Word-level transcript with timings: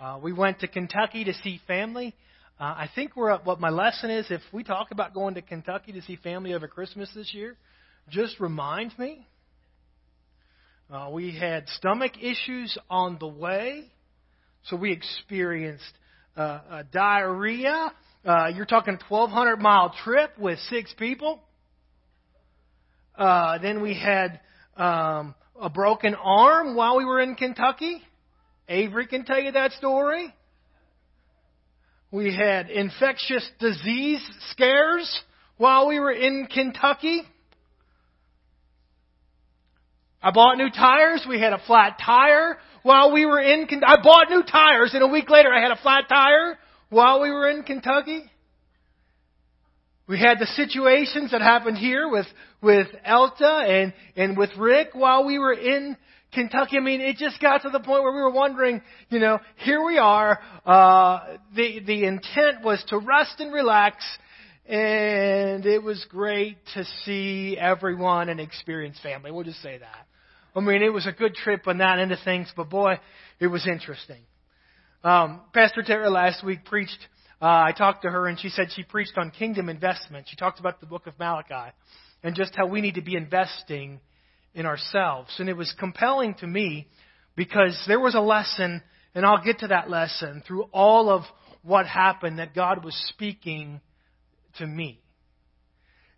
Uh, 0.00 0.16
we 0.22 0.32
went 0.32 0.60
to 0.60 0.68
Kentucky 0.68 1.24
to 1.24 1.34
see 1.42 1.60
family. 1.66 2.14
Uh, 2.60 2.64
I 2.64 2.90
think 2.94 3.16
we're 3.16 3.30
at 3.30 3.44
what 3.44 3.58
my 3.58 3.70
lesson 3.70 4.10
is. 4.10 4.26
If 4.30 4.42
we 4.52 4.62
talk 4.62 4.92
about 4.92 5.12
going 5.12 5.34
to 5.34 5.42
Kentucky 5.42 5.90
to 5.92 6.02
see 6.02 6.14
family 6.14 6.54
over 6.54 6.68
Christmas 6.68 7.10
this 7.16 7.34
year, 7.34 7.56
just 8.08 8.38
remind 8.38 8.96
me. 8.96 9.26
Uh, 10.88 11.08
we 11.12 11.36
had 11.36 11.68
stomach 11.70 12.12
issues 12.22 12.78
on 12.88 13.16
the 13.18 13.26
way, 13.26 13.90
so 14.66 14.76
we 14.76 14.92
experienced 14.92 15.92
uh, 16.36 16.60
uh, 16.70 16.82
diarrhea. 16.92 17.92
Uh, 18.24 18.52
you're 18.54 18.66
talking 18.66 18.98
1,200 19.08 19.56
mile 19.56 19.92
trip 20.04 20.30
with 20.38 20.60
six 20.70 20.94
people. 20.96 21.40
Uh, 23.16 23.58
then 23.58 23.82
we 23.82 23.94
had 23.94 24.38
um, 24.76 25.34
a 25.60 25.68
broken 25.68 26.14
arm 26.14 26.76
while 26.76 26.96
we 26.96 27.04
were 27.04 27.20
in 27.20 27.34
Kentucky. 27.34 28.00
Avery 28.68 29.06
can 29.06 29.24
tell 29.24 29.40
you 29.40 29.52
that 29.52 29.72
story. 29.72 30.32
We 32.10 32.34
had 32.34 32.70
infectious 32.70 33.48
disease 33.58 34.20
scares 34.50 35.22
while 35.56 35.88
we 35.88 35.98
were 35.98 36.12
in 36.12 36.46
Kentucky. 36.52 37.22
I 40.22 40.30
bought 40.30 40.58
new 40.58 40.70
tires. 40.70 41.24
We 41.28 41.40
had 41.40 41.52
a 41.52 41.62
flat 41.66 41.98
tire 42.04 42.58
while 42.82 43.12
we 43.12 43.24
were 43.24 43.40
in 43.40 43.66
Kentucky. 43.66 43.92
I 43.98 44.02
bought 44.02 44.30
new 44.30 44.42
tires 44.42 44.92
and 44.94 45.02
a 45.02 45.06
week 45.06 45.30
later 45.30 45.52
I 45.52 45.60
had 45.60 45.70
a 45.70 45.80
flat 45.80 46.04
tire 46.08 46.58
while 46.90 47.20
we 47.20 47.30
were 47.30 47.48
in 47.48 47.62
Kentucky. 47.62 48.24
We 50.06 50.18
had 50.18 50.38
the 50.38 50.46
situations 50.46 51.32
that 51.32 51.42
happened 51.42 51.76
here 51.76 52.08
with, 52.08 52.26
with 52.62 52.88
Elta 53.06 53.68
and, 53.68 53.92
and 54.16 54.38
with 54.38 54.50
Rick 54.56 54.90
while 54.94 55.26
we 55.26 55.38
were 55.38 55.52
in 55.52 55.98
Kentucky. 56.32 56.76
I 56.76 56.80
mean, 56.80 57.00
it 57.00 57.16
just 57.16 57.40
got 57.40 57.62
to 57.62 57.70
the 57.70 57.80
point 57.80 58.02
where 58.02 58.12
we 58.12 58.20
were 58.20 58.32
wondering, 58.32 58.82
you 59.10 59.18
know, 59.18 59.38
here 59.56 59.84
we 59.84 59.98
are. 59.98 60.38
Uh, 60.64 61.36
the, 61.54 61.80
the 61.80 62.04
intent 62.04 62.62
was 62.62 62.82
to 62.88 62.98
rest 62.98 63.40
and 63.40 63.52
relax 63.52 64.04
and 64.66 65.64
it 65.64 65.82
was 65.82 66.04
great 66.10 66.58
to 66.74 66.84
see 67.04 67.56
everyone 67.58 68.28
and 68.28 68.38
experience 68.38 68.98
family. 69.02 69.30
We'll 69.30 69.44
just 69.44 69.62
say 69.62 69.78
that. 69.78 70.06
I 70.54 70.60
mean, 70.60 70.82
it 70.82 70.92
was 70.92 71.06
a 71.06 71.12
good 71.12 71.34
trip 71.34 71.66
on 71.66 71.78
that 71.78 71.98
end 71.98 72.12
of 72.12 72.18
things, 72.22 72.52
but 72.54 72.68
boy, 72.68 73.00
it 73.40 73.46
was 73.46 73.66
interesting. 73.66 74.20
Um, 75.02 75.40
Pastor 75.54 75.82
Tara 75.82 76.10
last 76.10 76.44
week 76.44 76.66
preached 76.66 76.98
uh, 77.40 77.70
I 77.70 77.72
talked 77.72 78.02
to 78.02 78.10
her 78.10 78.26
and 78.26 78.38
she 78.38 78.48
said 78.48 78.68
she 78.74 78.82
preached 78.82 79.16
on 79.16 79.30
kingdom 79.30 79.68
investment. 79.68 80.26
She 80.28 80.34
talked 80.34 80.58
about 80.58 80.80
the 80.80 80.86
book 80.86 81.06
of 81.06 81.16
Malachi 81.20 81.72
and 82.24 82.34
just 82.34 82.52
how 82.56 82.66
we 82.66 82.80
need 82.80 82.96
to 82.96 83.00
be 83.00 83.14
investing 83.14 84.00
in 84.54 84.66
ourselves. 84.66 85.34
And 85.38 85.48
it 85.48 85.56
was 85.56 85.74
compelling 85.78 86.34
to 86.36 86.46
me 86.46 86.88
because 87.36 87.80
there 87.86 88.00
was 88.00 88.14
a 88.14 88.20
lesson, 88.20 88.82
and 89.14 89.24
I'll 89.24 89.42
get 89.42 89.60
to 89.60 89.68
that 89.68 89.88
lesson 89.90 90.42
through 90.46 90.64
all 90.72 91.10
of 91.10 91.22
what 91.62 91.86
happened 91.86 92.38
that 92.38 92.54
God 92.54 92.84
was 92.84 92.94
speaking 93.08 93.80
to 94.58 94.66
me. 94.66 95.00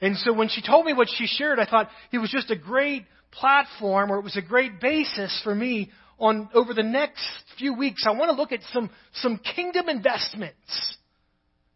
And 0.00 0.16
so 0.16 0.32
when 0.32 0.48
she 0.48 0.62
told 0.62 0.86
me 0.86 0.92
what 0.92 1.08
she 1.14 1.26
shared, 1.26 1.58
I 1.58 1.66
thought 1.66 1.90
it 2.10 2.18
was 2.18 2.30
just 2.30 2.50
a 2.50 2.56
great 2.56 3.04
platform 3.30 4.10
or 4.10 4.18
it 4.18 4.24
was 4.24 4.36
a 4.36 4.42
great 4.42 4.80
basis 4.80 5.40
for 5.44 5.54
me 5.54 5.90
on 6.18 6.48
over 6.54 6.74
the 6.74 6.82
next 6.82 7.24
few 7.58 7.74
weeks. 7.74 8.04
I 8.06 8.12
want 8.12 8.30
to 8.30 8.36
look 8.36 8.52
at 8.52 8.60
some, 8.72 8.90
some 9.14 9.38
kingdom 9.38 9.88
investments 9.88 10.96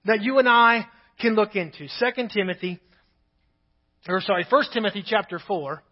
that 0.05 0.23
you 0.23 0.39
and 0.39 0.49
I 0.49 0.87
can 1.21 1.35
look 1.35 1.57
into. 1.57 1.87
2 1.87 2.29
Timothy, 2.33 2.81
or 4.09 4.21
sorry, 4.21 4.47
1 4.49 4.65
Timothy 4.73 5.05
chapter 5.07 5.39
4. 5.39 5.83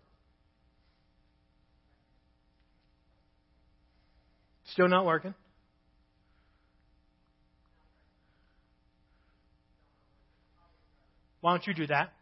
Still 4.73 4.89
not 4.89 5.05
working? 5.05 5.35
Why 11.43 11.53
don't 11.53 11.67
you 11.67 11.75
do 11.75 11.87
that? 11.89 12.13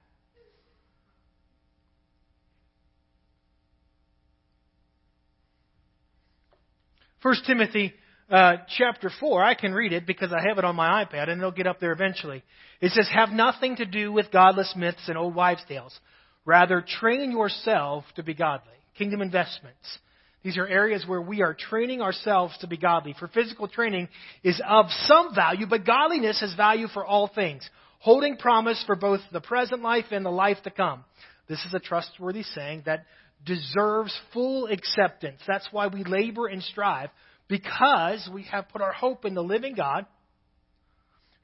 First 7.23 7.45
Timothy 7.47 7.93
uh, 8.31 8.55
chapter 8.79 9.11
4, 9.21 9.45
I 9.45 9.55
can 9.55 9.73
read 9.73 9.93
it 9.93 10.07
because 10.07 10.33
I 10.33 10.49
have 10.49 10.59
it 10.59 10.65
on 10.65 10.75
my 10.75 11.05
iPad 11.05 11.29
and 11.29 11.41
it'll 11.41 11.53
get 11.53 11.67
up 11.67 11.79
there 11.79 11.93
eventually. 11.93 12.43
It 12.81 12.93
says, 12.93 13.09
Have 13.15 13.29
nothing 13.31 13.77
to 13.77 13.85
do 13.85 14.11
with 14.11 14.33
godless 14.33 14.75
myths 14.77 15.09
and 15.09 15.19
old 15.19 15.35
wives' 15.35 15.63
tales. 15.69 15.99
Rather, 16.45 16.85
train 17.01 17.31
yourself 17.31 18.05
to 18.17 18.23
be 18.23 18.35
godly. 18.35 18.73
Kingdom 18.97 19.21
investments. 19.21 19.99
These 20.43 20.57
are 20.57 20.67
areas 20.67 21.05
where 21.07 21.21
we 21.21 21.43
are 21.43 21.55
training 21.55 22.01
ourselves 22.01 22.57
to 22.59 22.67
be 22.67 22.79
godly. 22.79 23.15
For 23.19 23.29
physical 23.29 23.69
training 23.69 24.09
is 24.43 24.61
of 24.67 24.87
some 25.05 25.35
value, 25.35 25.67
but 25.69 25.85
godliness 25.85 26.41
has 26.41 26.55
value 26.55 26.89
for 26.89 27.05
all 27.05 27.29
things, 27.29 27.69
holding 27.99 28.37
promise 28.37 28.83
for 28.87 28.97
both 28.97 29.21
the 29.33 29.41
present 29.41 29.83
life 29.83 30.07
and 30.11 30.25
the 30.25 30.31
life 30.31 30.57
to 30.65 30.71
come. 30.71 31.05
This 31.49 31.63
is 31.67 31.75
a 31.75 31.81
trustworthy 31.81 32.43
saying 32.43 32.85
that 32.87 33.05
deserves 33.45 34.19
full 34.33 34.67
acceptance. 34.67 35.41
That's 35.47 35.69
why 35.73 35.89
we 35.89 36.05
labor 36.05 36.47
and 36.47 36.63
strive 36.63 37.11
because 37.49 38.29
we 38.33 38.45
have 38.45 38.69
put 38.69 38.81
our 38.81 38.93
hope 38.93 39.25
in 39.25 39.35
the 39.35 39.43
living 39.43 39.75
God, 39.75 40.07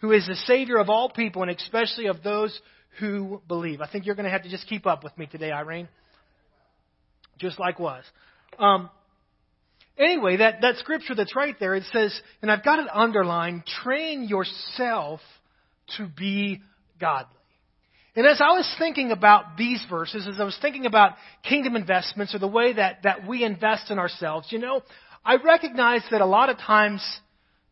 who 0.00 0.12
is 0.12 0.26
the 0.26 0.36
Savior 0.36 0.78
of 0.78 0.88
all 0.88 1.10
people, 1.10 1.42
and 1.42 1.50
especially 1.50 2.06
of 2.06 2.22
those 2.22 2.58
who 3.00 3.42
believe. 3.48 3.80
I 3.80 3.90
think 3.90 4.06
you're 4.06 4.14
going 4.14 4.24
to 4.24 4.30
have 4.30 4.44
to 4.44 4.48
just 4.48 4.68
keep 4.68 4.86
up 4.86 5.04
with 5.04 5.16
me 5.18 5.26
today, 5.26 5.50
Irene. 5.50 5.88
Just 7.38 7.58
like 7.58 7.78
was. 7.78 8.04
Um, 8.58 8.90
anyway, 9.98 10.38
that, 10.38 10.60
that 10.62 10.76
scripture 10.76 11.14
that's 11.14 11.34
right 11.36 11.54
there, 11.58 11.74
it 11.74 11.84
says, 11.92 12.18
and 12.42 12.50
I've 12.50 12.64
got 12.64 12.78
it 12.78 12.86
underlined, 12.92 13.64
train 13.66 14.24
yourself 14.24 15.20
to 15.96 16.06
be 16.06 16.60
godly. 17.00 17.32
And 18.16 18.26
as 18.26 18.40
I 18.40 18.52
was 18.52 18.74
thinking 18.78 19.10
about 19.10 19.58
these 19.58 19.84
verses, 19.90 20.26
as 20.26 20.40
I 20.40 20.44
was 20.44 20.58
thinking 20.62 20.86
about 20.86 21.12
kingdom 21.46 21.76
investments 21.76 22.34
or 22.34 22.38
the 22.38 22.48
way 22.48 22.72
that, 22.72 23.02
that 23.02 23.26
we 23.28 23.44
invest 23.44 23.90
in 23.90 23.98
ourselves, 23.98 24.48
you 24.50 24.58
know, 24.58 24.80
I 25.22 25.36
recognize 25.36 26.02
that 26.10 26.22
a 26.22 26.26
lot 26.26 26.48
of 26.48 26.56
times 26.56 27.02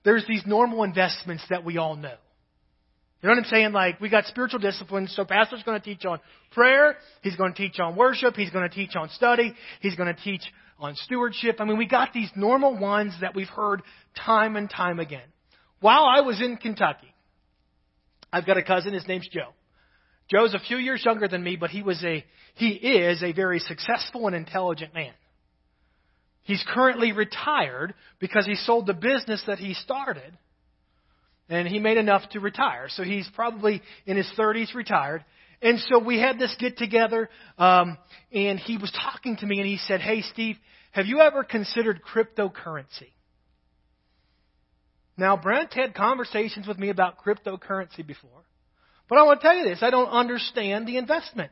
there's 0.05 0.27
these 0.27 0.43
normal 0.45 0.83
investments 0.83 1.43
that 1.49 1.65
we 1.65 1.79
all 1.79 1.97
know. 1.97 2.13
You 3.23 3.31
know 3.31 3.37
what 3.37 3.45
I'm 3.47 3.51
saying? 3.51 3.73
Like, 3.73 4.03
we 4.03 4.11
got 4.11 4.27
spiritual 4.27 4.61
disciplines, 4.61 5.15
so 5.17 5.25
pastor's 5.25 5.63
going 5.63 5.81
to 5.81 5.85
teach 5.85 6.05
on 6.05 6.21
prayer, 6.51 6.97
he's 7.23 7.37
going 7.37 7.55
to 7.55 7.57
teach 7.57 7.81
on 7.81 7.97
worship, 7.97 8.35
he's 8.35 8.51
going 8.51 8.69
to 8.69 8.75
teach 8.75 8.97
on 8.97 9.09
study, 9.09 9.55
he's 9.81 9.95
going 9.95 10.15
to 10.15 10.21
teach 10.21 10.43
on 10.79 10.95
stewardship. 10.97 11.57
I 11.61 11.65
mean, 11.65 11.79
we 11.79 11.87
got 11.87 12.13
these 12.13 12.31
normal 12.35 12.77
ones 12.77 13.15
that 13.21 13.35
we've 13.35 13.49
heard 13.49 13.83
time 14.25 14.57
and 14.57 14.69
time 14.69 15.01
again. 15.01 15.27
While 15.81 16.05
I 16.05 16.21
was 16.23 16.41
in 16.41 16.57
Kentucky, 16.57 17.15
I've 18.33 18.47
got 18.47 18.57
a 18.57 18.63
cousin, 18.63 18.95
his 18.95 19.07
name's 19.07 19.29
Joe. 19.29 19.51
Joe's 20.31 20.55
a 20.55 20.59
few 20.59 20.79
years 20.79 21.05
younger 21.05 21.29
than 21.29 21.43
me, 21.43 21.57
but 21.57 21.71
he 21.71 21.83
was 21.83 22.03
a, 22.03 22.25
he 22.55 22.71
is 22.71 23.23
a 23.23 23.33
very 23.33 23.59
successful 23.59 24.27
and 24.27 24.35
intelligent 24.35 24.95
man. 24.95 25.13
He's 26.43 26.65
currently 26.69 27.13
retired 27.13 27.95
because 28.19 28.47
he 28.47 28.55
sold 28.55 28.87
the 28.87 28.95
business 28.95 29.43
that 29.47 29.59
he 29.59 29.75
started 29.75 30.37
and 31.49 31.69
he 31.69 31.79
made 31.79 31.97
enough 31.97 32.29
to 32.31 32.41
retire. 32.41 32.87
So 32.89 33.03
he's 33.03 33.29
probably 33.35 33.83
in 34.07 34.17
his 34.17 34.31
30s 34.39 34.75
retired. 34.75 35.25
And 35.63 35.79
so 35.81 35.99
we 35.99 36.19
had 36.19 36.39
this 36.39 36.55
get 36.59 36.77
together, 36.77 37.29
um, 37.59 37.99
and 38.33 38.59
he 38.59 38.77
was 38.77 38.91
talking 38.93 39.37
to 39.39 39.47
me, 39.47 39.59
and 39.61 39.67
he 39.67 39.79
said, 39.79 40.01
"Hey, 40.01 40.23
Steve, 40.23 40.57
have 40.93 41.07
you 41.07 41.21
ever 41.21 41.45
considered 41.45 42.03
cryptocurrency?" 42.03 43.13
Now, 45.17 45.37
Brent 45.37 45.73
had 45.75 45.95
conversations 45.95 46.67
with 46.67 46.79
me 46.79 46.91
about 46.91 47.19
cryptocurrency 47.25 48.07
before, 48.07 48.45
but 49.09 49.19
I 49.19 49.23
want 49.23 49.41
to 49.41 49.47
tell 49.47 49.57
you 49.57 49.65
this: 49.65 49.83
I 49.83 49.91
don't 49.91 50.11
understand 50.11 50.87
the 50.87 50.99
investment. 50.99 51.51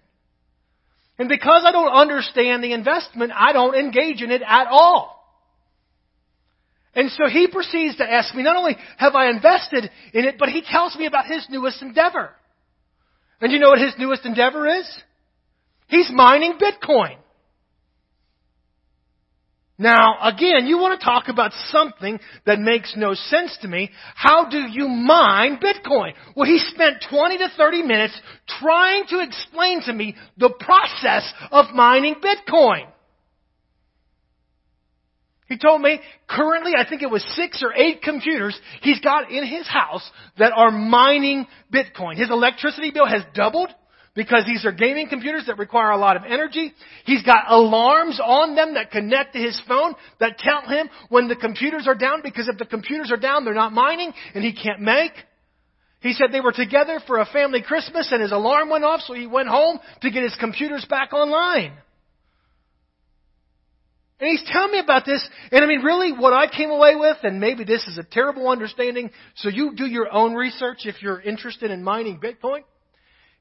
And 1.18 1.28
because 1.28 1.62
I 1.66 1.72
don't 1.72 1.92
understand 1.92 2.64
the 2.64 2.72
investment, 2.72 3.32
I 3.34 3.52
don't 3.52 3.74
engage 3.74 4.22
in 4.22 4.30
it 4.30 4.42
at 4.42 4.66
all. 4.66 5.22
And 6.94 7.10
so 7.10 7.28
he 7.28 7.48
proceeds 7.48 7.96
to 7.96 8.10
ask 8.10 8.34
me, 8.34 8.42
not 8.42 8.56
only 8.56 8.76
have 8.98 9.14
I 9.14 9.30
invested 9.30 9.90
in 10.12 10.24
it, 10.24 10.36
but 10.38 10.48
he 10.48 10.62
tells 10.62 10.94
me 10.96 11.06
about 11.06 11.26
his 11.26 11.46
newest 11.48 11.80
endeavor. 11.80 12.30
And 13.42 13.50
you 13.50 13.58
know 13.58 13.70
what 13.70 13.80
his 13.80 13.94
newest 13.98 14.24
endeavor 14.24 14.66
is? 14.68 14.88
He's 15.88 16.08
mining 16.10 16.58
Bitcoin. 16.58 17.16
Now, 19.78 20.16
again, 20.22 20.66
you 20.66 20.78
want 20.78 21.00
to 21.00 21.04
talk 21.04 21.24
about 21.26 21.50
something 21.70 22.20
that 22.46 22.60
makes 22.60 22.94
no 22.96 23.14
sense 23.14 23.58
to 23.62 23.68
me. 23.68 23.90
How 24.14 24.48
do 24.48 24.58
you 24.58 24.86
mine 24.86 25.58
Bitcoin? 25.58 26.12
Well, 26.36 26.46
he 26.46 26.58
spent 26.58 27.04
20 27.10 27.38
to 27.38 27.48
30 27.56 27.82
minutes 27.82 28.18
trying 28.60 29.06
to 29.08 29.18
explain 29.18 29.82
to 29.82 29.92
me 29.92 30.14
the 30.36 30.54
process 30.60 31.30
of 31.50 31.74
mining 31.74 32.14
Bitcoin. 32.22 32.91
He 35.52 35.58
told 35.58 35.82
me 35.82 36.00
currently, 36.30 36.72
I 36.74 36.88
think 36.88 37.02
it 37.02 37.10
was 37.10 37.22
six 37.36 37.62
or 37.62 37.74
eight 37.74 38.00
computers 38.00 38.58
he's 38.80 39.00
got 39.00 39.30
in 39.30 39.44
his 39.46 39.68
house 39.68 40.10
that 40.38 40.50
are 40.56 40.70
mining 40.70 41.46
Bitcoin. 41.70 42.16
His 42.16 42.30
electricity 42.30 42.90
bill 42.90 43.04
has 43.06 43.22
doubled 43.34 43.68
because 44.14 44.46
these 44.46 44.64
are 44.64 44.72
gaming 44.72 45.10
computers 45.10 45.44
that 45.48 45.58
require 45.58 45.90
a 45.90 45.98
lot 45.98 46.16
of 46.16 46.22
energy. 46.26 46.72
He's 47.04 47.22
got 47.22 47.44
alarms 47.48 48.18
on 48.18 48.54
them 48.54 48.74
that 48.74 48.92
connect 48.92 49.34
to 49.34 49.40
his 49.40 49.60
phone 49.68 49.94
that 50.20 50.38
tell 50.38 50.62
him 50.62 50.88
when 51.10 51.28
the 51.28 51.36
computers 51.36 51.86
are 51.86 51.94
down 51.94 52.20
because 52.22 52.48
if 52.48 52.56
the 52.56 52.64
computers 52.64 53.12
are 53.12 53.18
down, 53.18 53.44
they're 53.44 53.52
not 53.52 53.74
mining 53.74 54.14
and 54.34 54.42
he 54.42 54.54
can't 54.54 54.80
make. 54.80 55.12
He 56.00 56.14
said 56.14 56.28
they 56.32 56.40
were 56.40 56.52
together 56.52 56.98
for 57.06 57.18
a 57.18 57.26
family 57.26 57.60
Christmas 57.60 58.08
and 58.10 58.22
his 58.22 58.32
alarm 58.32 58.70
went 58.70 58.84
off 58.84 59.02
so 59.02 59.12
he 59.12 59.26
went 59.26 59.48
home 59.48 59.80
to 60.00 60.10
get 60.10 60.22
his 60.22 60.34
computers 60.40 60.86
back 60.88 61.12
online. 61.12 61.74
And 64.22 64.30
he's 64.30 64.48
telling 64.52 64.70
me 64.70 64.78
about 64.78 65.04
this, 65.04 65.28
and 65.50 65.64
I 65.64 65.66
mean, 65.66 65.82
really, 65.82 66.12
what 66.12 66.32
I 66.32 66.46
came 66.46 66.70
away 66.70 66.94
with, 66.94 67.16
and 67.24 67.40
maybe 67.40 67.64
this 67.64 67.82
is 67.88 67.98
a 67.98 68.04
terrible 68.04 68.48
understanding, 68.48 69.10
so 69.34 69.48
you 69.48 69.74
do 69.74 69.84
your 69.84 70.12
own 70.12 70.34
research 70.34 70.82
if 70.84 71.02
you're 71.02 71.20
interested 71.20 71.72
in 71.72 71.82
mining 71.82 72.20
Bitcoin. 72.20 72.60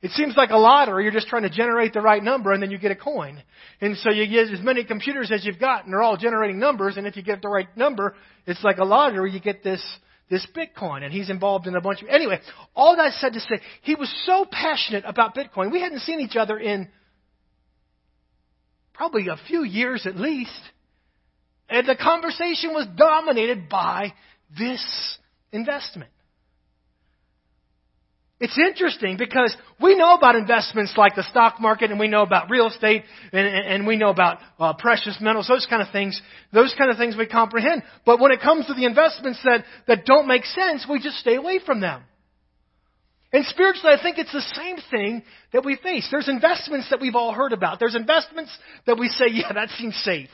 It 0.01 0.09
seems 0.13 0.35
like 0.35 0.49
a 0.49 0.57
lottery. 0.57 1.03
You're 1.03 1.13
just 1.13 1.27
trying 1.27 1.43
to 1.43 1.51
generate 1.51 1.93
the 1.93 2.01
right 2.01 2.23
number, 2.23 2.51
and 2.51 2.63
then 2.63 2.71
you 2.71 2.79
get 2.79 2.89
a 2.89 2.95
coin. 2.95 3.43
And 3.79 3.95
so 3.97 4.09
you 4.09 4.25
get 4.25 4.51
as 4.51 4.59
many 4.59 4.83
computers 4.83 5.31
as 5.31 5.45
you've 5.45 5.59
got, 5.59 5.85
and 5.85 5.93
they're 5.93 6.01
all 6.01 6.17
generating 6.17 6.57
numbers. 6.57 6.97
And 6.97 7.05
if 7.05 7.15
you 7.15 7.21
get 7.21 7.43
the 7.43 7.49
right 7.49 7.67
number, 7.77 8.15
it's 8.47 8.63
like 8.63 8.79
a 8.79 8.83
lottery. 8.83 9.31
You 9.31 9.39
get 9.39 9.63
this 9.63 9.83
this 10.31 10.47
Bitcoin, 10.55 11.03
and 11.03 11.13
he's 11.13 11.29
involved 11.29 11.67
in 11.67 11.75
a 11.75 11.81
bunch 11.81 12.01
of. 12.01 12.07
Anyway, 12.09 12.39
all 12.75 12.95
that 12.95 13.13
said 13.19 13.33
to 13.33 13.39
say, 13.39 13.59
he 13.83 13.93
was 13.93 14.11
so 14.25 14.47
passionate 14.49 15.03
about 15.05 15.35
Bitcoin. 15.35 15.71
We 15.71 15.81
hadn't 15.81 15.99
seen 15.99 16.21
each 16.21 16.37
other 16.37 16.57
in 16.57 16.89
probably 19.01 19.29
a 19.29 19.47
few 19.47 19.63
years 19.63 20.05
at 20.05 20.15
least. 20.15 20.61
And 21.67 21.87
the 21.87 21.95
conversation 21.95 22.71
was 22.71 22.85
dominated 22.95 23.67
by 23.67 24.13
this 24.55 25.17
investment. 25.51 26.11
It's 28.39 28.55
interesting 28.59 29.17
because 29.17 29.57
we 29.81 29.95
know 29.95 30.13
about 30.13 30.35
investments 30.35 30.93
like 30.97 31.15
the 31.15 31.23
stock 31.23 31.59
market 31.59 31.89
and 31.89 31.99
we 31.99 32.09
know 32.09 32.21
about 32.21 32.51
real 32.51 32.67
estate 32.67 33.01
and, 33.33 33.47
and 33.47 33.87
we 33.87 33.97
know 33.97 34.09
about 34.09 34.37
uh, 34.59 34.73
precious 34.73 35.17
metals, 35.19 35.47
those 35.47 35.65
kind 35.67 35.81
of 35.81 35.91
things. 35.91 36.21
Those 36.53 36.75
kind 36.77 36.91
of 36.91 36.97
things 36.97 37.15
we 37.17 37.25
comprehend. 37.25 37.81
But 38.05 38.19
when 38.19 38.31
it 38.31 38.39
comes 38.39 38.67
to 38.67 38.75
the 38.75 38.85
investments 38.85 39.39
that, 39.45 39.65
that 39.87 40.05
don't 40.05 40.27
make 40.27 40.45
sense, 40.45 40.85
we 40.87 40.99
just 40.99 41.17
stay 41.17 41.37
away 41.37 41.59
from 41.65 41.81
them. 41.81 42.03
And 43.33 43.45
spiritually, 43.45 43.93
I 43.97 44.01
think 44.01 44.17
it's 44.17 44.33
the 44.33 44.41
same 44.41 44.77
thing 44.89 45.23
that 45.53 45.63
we 45.63 45.77
face. 45.77 46.07
There's 46.11 46.27
investments 46.27 46.89
that 46.89 46.99
we've 46.99 47.15
all 47.15 47.33
heard 47.33 47.53
about. 47.53 47.79
There's 47.79 47.95
investments 47.95 48.55
that 48.85 48.99
we 48.99 49.07
say, 49.07 49.27
yeah, 49.29 49.53
that 49.53 49.69
seems 49.77 49.95
safe. 50.03 50.29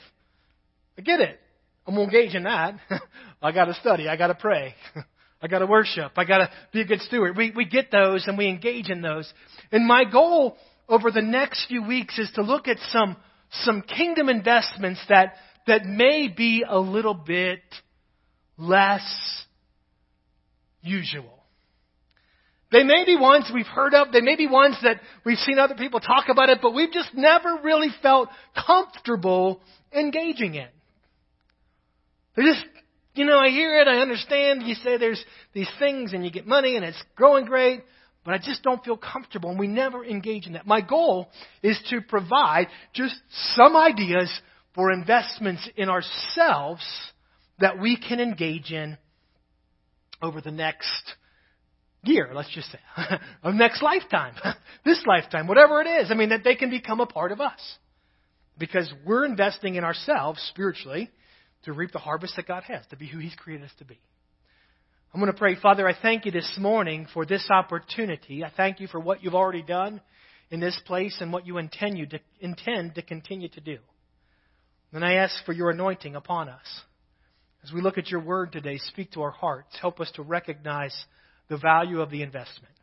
I 0.98 1.02
get 1.02 1.20
it. 1.20 1.40
I'm 1.86 1.96
going 1.96 2.10
to 2.10 2.16
engage 2.16 2.36
in 2.36 2.44
that. 2.44 2.80
I 3.42 3.52
got 3.52 3.66
to 3.66 3.76
study. 3.76 4.08
I 4.10 4.18
got 4.18 4.28
to 4.28 4.36
pray. 4.36 4.74
I 5.42 5.48
got 5.48 5.60
to 5.60 5.68
worship. 5.68 6.14
I 6.16 6.26
got 6.26 6.40
to 6.40 6.50
be 6.74 6.82
a 6.82 6.86
good 6.86 7.02
steward. 7.02 7.38
We, 7.38 7.52
we 7.56 7.66
get 7.66 7.92
those 7.92 8.28
and 8.28 8.38
we 8.38 8.48
engage 8.48 8.90
in 8.90 9.02
those. 9.02 9.32
And 9.72 9.86
my 9.86 10.04
goal 10.04 10.58
over 10.90 11.12
the 11.12 11.22
next 11.22 11.68
few 11.68 11.84
weeks 11.84 12.18
is 12.18 12.32
to 12.36 12.42
look 12.42 12.68
at 12.68 12.78
some, 12.90 13.16
some 13.52 13.84
kingdom 13.84 14.30
investments 14.30 15.00
that, 15.10 15.36
that 15.68 15.86
may 15.86 16.28
be 16.28 16.66
a 16.68 16.80
little 16.80 17.14
bit 17.14 17.62
less 18.58 19.46
usual. 20.82 21.37
They 22.72 22.84
may 22.84 23.06
be 23.06 23.16
ones 23.16 23.50
we've 23.54 23.66
heard 23.66 23.94
of. 23.94 24.12
They 24.12 24.22
may 24.22 24.36
be 24.36 24.48
ones 24.48 24.78
that 24.84 25.00
we've 25.26 25.38
seen 25.38 25.58
other 25.58 25.76
people 25.76 26.00
talk 26.00 26.26
about 26.30 26.50
it, 26.50 26.60
but 26.62 26.74
we've 26.74 26.92
just 26.92 27.14
never 27.14 27.60
really 27.64 27.90
felt 28.02 28.30
comfortable 28.66 29.62
engaging 29.94 30.56
in. 30.56 30.68
They 32.36 32.44
just, 32.44 32.66
you 33.16 33.26
know, 33.26 33.40
I 33.40 33.50
hear 33.50 33.80
it, 33.80 33.88
I 33.88 34.00
understand. 34.00 34.64
You 34.64 34.76
say 34.76 34.98
there's 34.98 35.24
these 35.54 35.70
things 35.80 36.14
and 36.14 36.26
you 36.26 36.32
get 36.32 36.46
money 36.46 36.76
and 36.76 36.84
it's 36.84 37.02
growing 37.16 37.46
great, 37.46 37.84
but 38.26 38.34
I 38.34 38.38
just 38.38 38.64
don't 38.64 38.84
feel 38.84 38.98
comfortable 38.98 39.50
and 39.50 39.58
we 39.58 39.68
never 39.68 40.04
engage 40.04 40.46
in 40.46 40.54
that. 40.54 40.68
My 40.68 40.82
goal 40.82 41.30
is 41.64 41.82
to 41.90 42.02
provide 42.02 42.68
just 42.94 43.16
some 43.56 43.78
ideas 43.78 44.30
for 44.76 44.92
investments 44.92 45.68
in 45.78 45.90
ourselves 45.90 46.84
that 47.60 47.80
we 47.80 47.98
can 47.98 48.20
engage 48.20 48.72
in 48.72 48.98
over 50.22 50.42
the 50.42 50.52
next 50.52 51.16
year, 52.08 52.32
let's 52.34 52.54
just 52.54 52.72
say, 52.72 52.80
of 53.44 53.54
next 53.54 53.82
lifetime, 53.82 54.34
this 54.86 55.04
lifetime, 55.06 55.48
whatever 55.48 55.82
it 55.82 55.88
is. 55.88 56.12
I 56.12 56.16
mean, 56.16 56.30
that 56.30 56.44
they 56.44 56.56
can 56.56 56.70
become 56.70 57.00
a 57.00 57.06
part 57.06 57.32
of 57.32 57.42
us. 57.42 57.60
Because 58.58 58.92
we're 59.06 59.26
investing 59.26 59.76
in 59.76 59.84
ourselves 59.84 60.42
spiritually 60.50 61.12
to 61.64 61.74
reap 61.74 61.92
the 61.92 62.00
harvest 62.00 62.36
that 62.38 62.48
God 62.48 62.64
has, 62.64 62.86
to 62.90 62.96
be 62.96 63.08
who 63.08 63.20
He's 63.20 63.36
created 63.36 63.66
us 63.66 63.72
to 63.80 63.86
be. 63.86 64.00
I'm 65.14 65.22
going 65.22 65.32
to 65.32 65.38
pray, 65.38 65.56
Father, 65.56 65.88
I 65.88 65.96
thank 66.00 66.26
you 66.26 66.32
this 66.32 66.58
morning 66.60 67.08
for 67.14 67.26
this 67.26 67.48
opportunity. 67.50 68.44
I 68.44 68.52
thank 68.56 68.80
you 68.80 68.88
for 68.88 69.00
what 69.00 69.24
you've 69.24 69.36
already 69.36 69.62
done 69.62 70.02
in 70.50 70.60
this 70.60 70.80
place 70.86 71.18
and 71.22 71.32
what 71.32 71.46
you 71.46 71.58
intend, 71.58 71.98
you 71.98 72.06
to, 72.08 72.20
intend 72.40 72.96
to 72.96 73.02
continue 73.02 73.50
to 73.50 73.62
do. 73.62 73.78
And 74.94 75.04
I 75.04 75.14
ask 75.16 75.46
for 75.46 75.54
your 75.54 75.70
anointing 75.70 76.16
upon 76.16 76.50
us. 76.50 76.82
As 77.64 77.72
we 77.72 77.82
look 77.82 77.98
at 77.98 78.10
your 78.10 78.22
word 78.22 78.52
today, 78.52 78.78
speak 78.78 79.12
to 79.12 79.22
our 79.22 79.32
hearts. 79.32 79.78
Help 79.82 80.00
us 80.00 80.12
to 80.16 80.22
recognize 80.22 80.96
the 81.50 81.58
value 81.58 82.02
of 82.02 82.10
the 82.10 82.22
investment. 82.22 82.74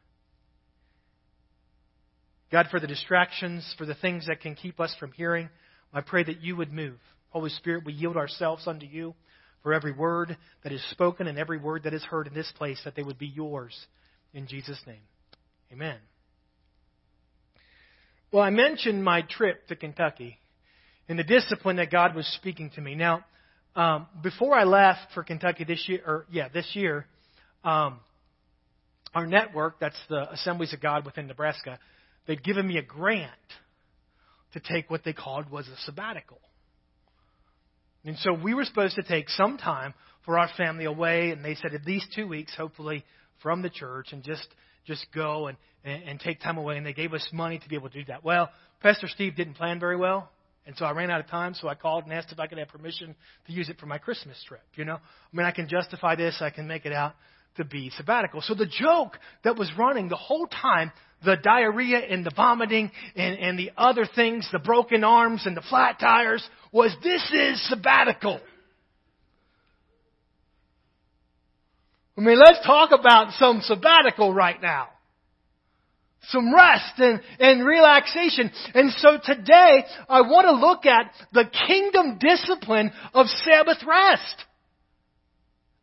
God, 2.51 2.67
for 2.71 2.79
the 2.79 2.87
distractions, 2.87 3.75
for 3.79 3.85
the 3.85 3.95
things 3.95 4.27
that 4.27 4.41
can 4.41 4.55
keep 4.55 4.79
us 4.79 4.95
from 5.01 5.13
hearing, 5.13 5.49
I 5.93 6.01
pray 6.03 6.25
that 6.25 6.41
you 6.41 6.57
would 6.57 6.73
move. 6.73 6.99
Holy 7.31 7.51
Spirit, 7.51 7.85
we 7.85 7.93
yield 7.93 8.17
ourselves 8.17 8.67
unto 8.67 8.87
you 8.87 9.15
for 9.63 9.75
every 9.75 9.93
word 9.93 10.37
that 10.63 10.73
is 10.73 10.85
spoken 10.91 11.27
and 11.27 11.39
every 11.39 11.59
word 11.59 11.83
that 11.85 11.95
is 11.95 12.05
heard 12.05 12.27
in 12.27 12.35
this 12.35 12.53
place, 12.57 12.81
that 12.85 12.95
they 12.95 13.03
would 13.03 13.19
be 13.19 13.27
yours. 13.27 13.75
In 14.33 14.47
Jesus' 14.47 14.81
name. 14.87 15.03
Amen. 15.73 15.97
Well, 18.31 18.43
I 18.43 18.51
mentioned 18.51 19.03
my 19.03 19.23
trip 19.23 19.67
to 19.69 19.77
Kentucky 19.77 20.39
and 21.09 21.19
the 21.19 21.25
discipline 21.25 21.77
that 21.77 21.91
God 21.91 22.15
was 22.15 22.27
speaking 22.39 22.71
to 22.77 22.81
me. 22.81 22.95
Now, 22.95 23.25
um, 23.75 24.07
before 24.23 24.55
I 24.55 24.65
left 24.65 25.13
for 25.15 25.25
Kentucky 25.25 25.65
this 25.65 25.85
year, 25.89 26.01
or 26.07 26.27
yeah, 26.31 26.49
this 26.49 26.69
year, 26.75 27.07
um, 27.65 28.01
our 29.15 29.27
network, 29.27 29.79
that's 29.81 29.99
the 30.09 30.33
Assemblies 30.33 30.73
of 30.73 30.81
God 30.81 31.05
within 31.05 31.27
Nebraska, 31.27 31.79
they'd 32.27 32.43
given 32.43 32.67
me 32.67 32.79
a 32.79 32.83
grant 32.83 33.31
to 34.53 34.61
take 34.61 34.91
what 34.91 35.05
they 35.05 35.13
called 35.13 35.51
was 35.51 35.69
a 35.69 35.77
sabbatical. 35.85 36.41
And 38.05 38.19
so 38.19 38.33
we 38.35 38.55
were 38.55 38.65
supposed 38.65 38.97
to 38.97 39.03
take 39.03 39.29
some 39.31 39.57
time 39.57 39.95
for 40.25 40.39
our 40.39 40.49
family 40.57 40.85
away, 40.85 41.31
and 41.31 41.45
they 41.45 41.55
said 41.55 41.75
at 41.75 41.87
least 41.87 42.07
two 42.15 42.27
weeks, 42.27 42.55
hopefully, 42.57 43.05
from 43.43 43.63
the 43.63 43.71
church, 43.71 44.09
and 44.13 44.23
just 44.23 44.47
just 44.87 45.07
go 45.15 45.47
and, 45.47 45.57
and, 45.83 46.03
and 46.03 46.21
take 46.21 46.41
time 46.41 46.59
away. 46.59 46.77
And 46.77 46.85
they 46.85 46.93
gave 46.93 47.15
us 47.15 47.27
money 47.33 47.59
to 47.59 47.69
be 47.69 47.75
able 47.75 47.89
to 47.89 47.99
do 48.01 48.05
that. 48.09 48.23
Well, 48.23 48.51
Pastor 48.83 49.09
Steve 49.09 49.35
didn't 49.35 49.55
plan 49.55 49.81
very 49.81 49.97
well, 49.97 50.31
and 50.67 50.77
so 50.77 50.85
I 50.85 50.93
ran 50.93 51.11
out 51.11 51.21
of 51.21 51.29
time, 51.29 51.55
so 51.55 51.69
I 51.69 51.75
called 51.75 52.05
and 52.05 52.13
asked 52.13 52.33
if 52.33 52.39
I 52.39 52.47
could 52.47 52.59
have 52.59 52.69
permission 52.69 53.15
to 53.47 53.53
use 53.53 53.71
it 53.71 53.79
for 53.79 53.87
my 53.87 53.99
Christmas 53.99 54.37
trip. 54.47 54.63
You 54.75 54.85
know, 54.85 54.97
I 54.97 55.37
mean, 55.37 55.47
I 55.47 55.51
can 55.51 55.69
justify 55.69 56.17
this, 56.17 56.37
I 56.41 56.51
can 56.51 56.69
make 56.69 56.85
it 56.85 56.93
out 56.93 57.15
to 57.57 57.65
be 57.65 57.91
sabbatical. 57.97 58.41
So 58.43 58.55
the 58.55 58.67
joke 58.67 59.19
that 59.45 59.57
was 59.57 59.71
running 59.79 60.09
the 60.09 60.17
whole 60.17 60.47
time, 60.47 60.93
the 61.25 61.37
diarrhea 61.43 61.99
and 61.99 62.25
the 62.25 62.33
vomiting 62.35 62.91
and, 63.17 63.39
and 63.39 63.59
the 63.59 63.71
other 63.77 64.07
things, 64.13 64.49
the 64.53 64.59
broken 64.59 65.05
arms 65.05 65.43
and 65.47 65.57
the 65.57 65.63
flat 65.63 65.99
tires, 66.01 66.47
was 66.73 66.95
this 67.03 67.23
is 67.33 67.69
sabbatical. 67.69 68.41
I 72.17 72.21
mean, 72.21 72.39
let's 72.39 72.65
talk 72.65 72.91
about 72.93 73.33
some 73.35 73.61
sabbatical 73.61 74.33
right 74.33 74.61
now. 74.61 74.89
Some 76.29 76.55
rest 76.55 76.95
and, 76.99 77.21
and 77.39 77.67
relaxation. 77.67 78.51
And 78.73 78.93
so 78.93 79.19
today, 79.23 79.85
I 80.09 80.23
want 80.23 80.47
to 80.47 80.53
look 80.53 80.87
at 80.87 81.11
the 81.33 81.45
kingdom 81.67 82.19
discipline 82.19 82.93
of 83.13 83.27
Sabbath 83.27 83.79
rest. 83.87 84.45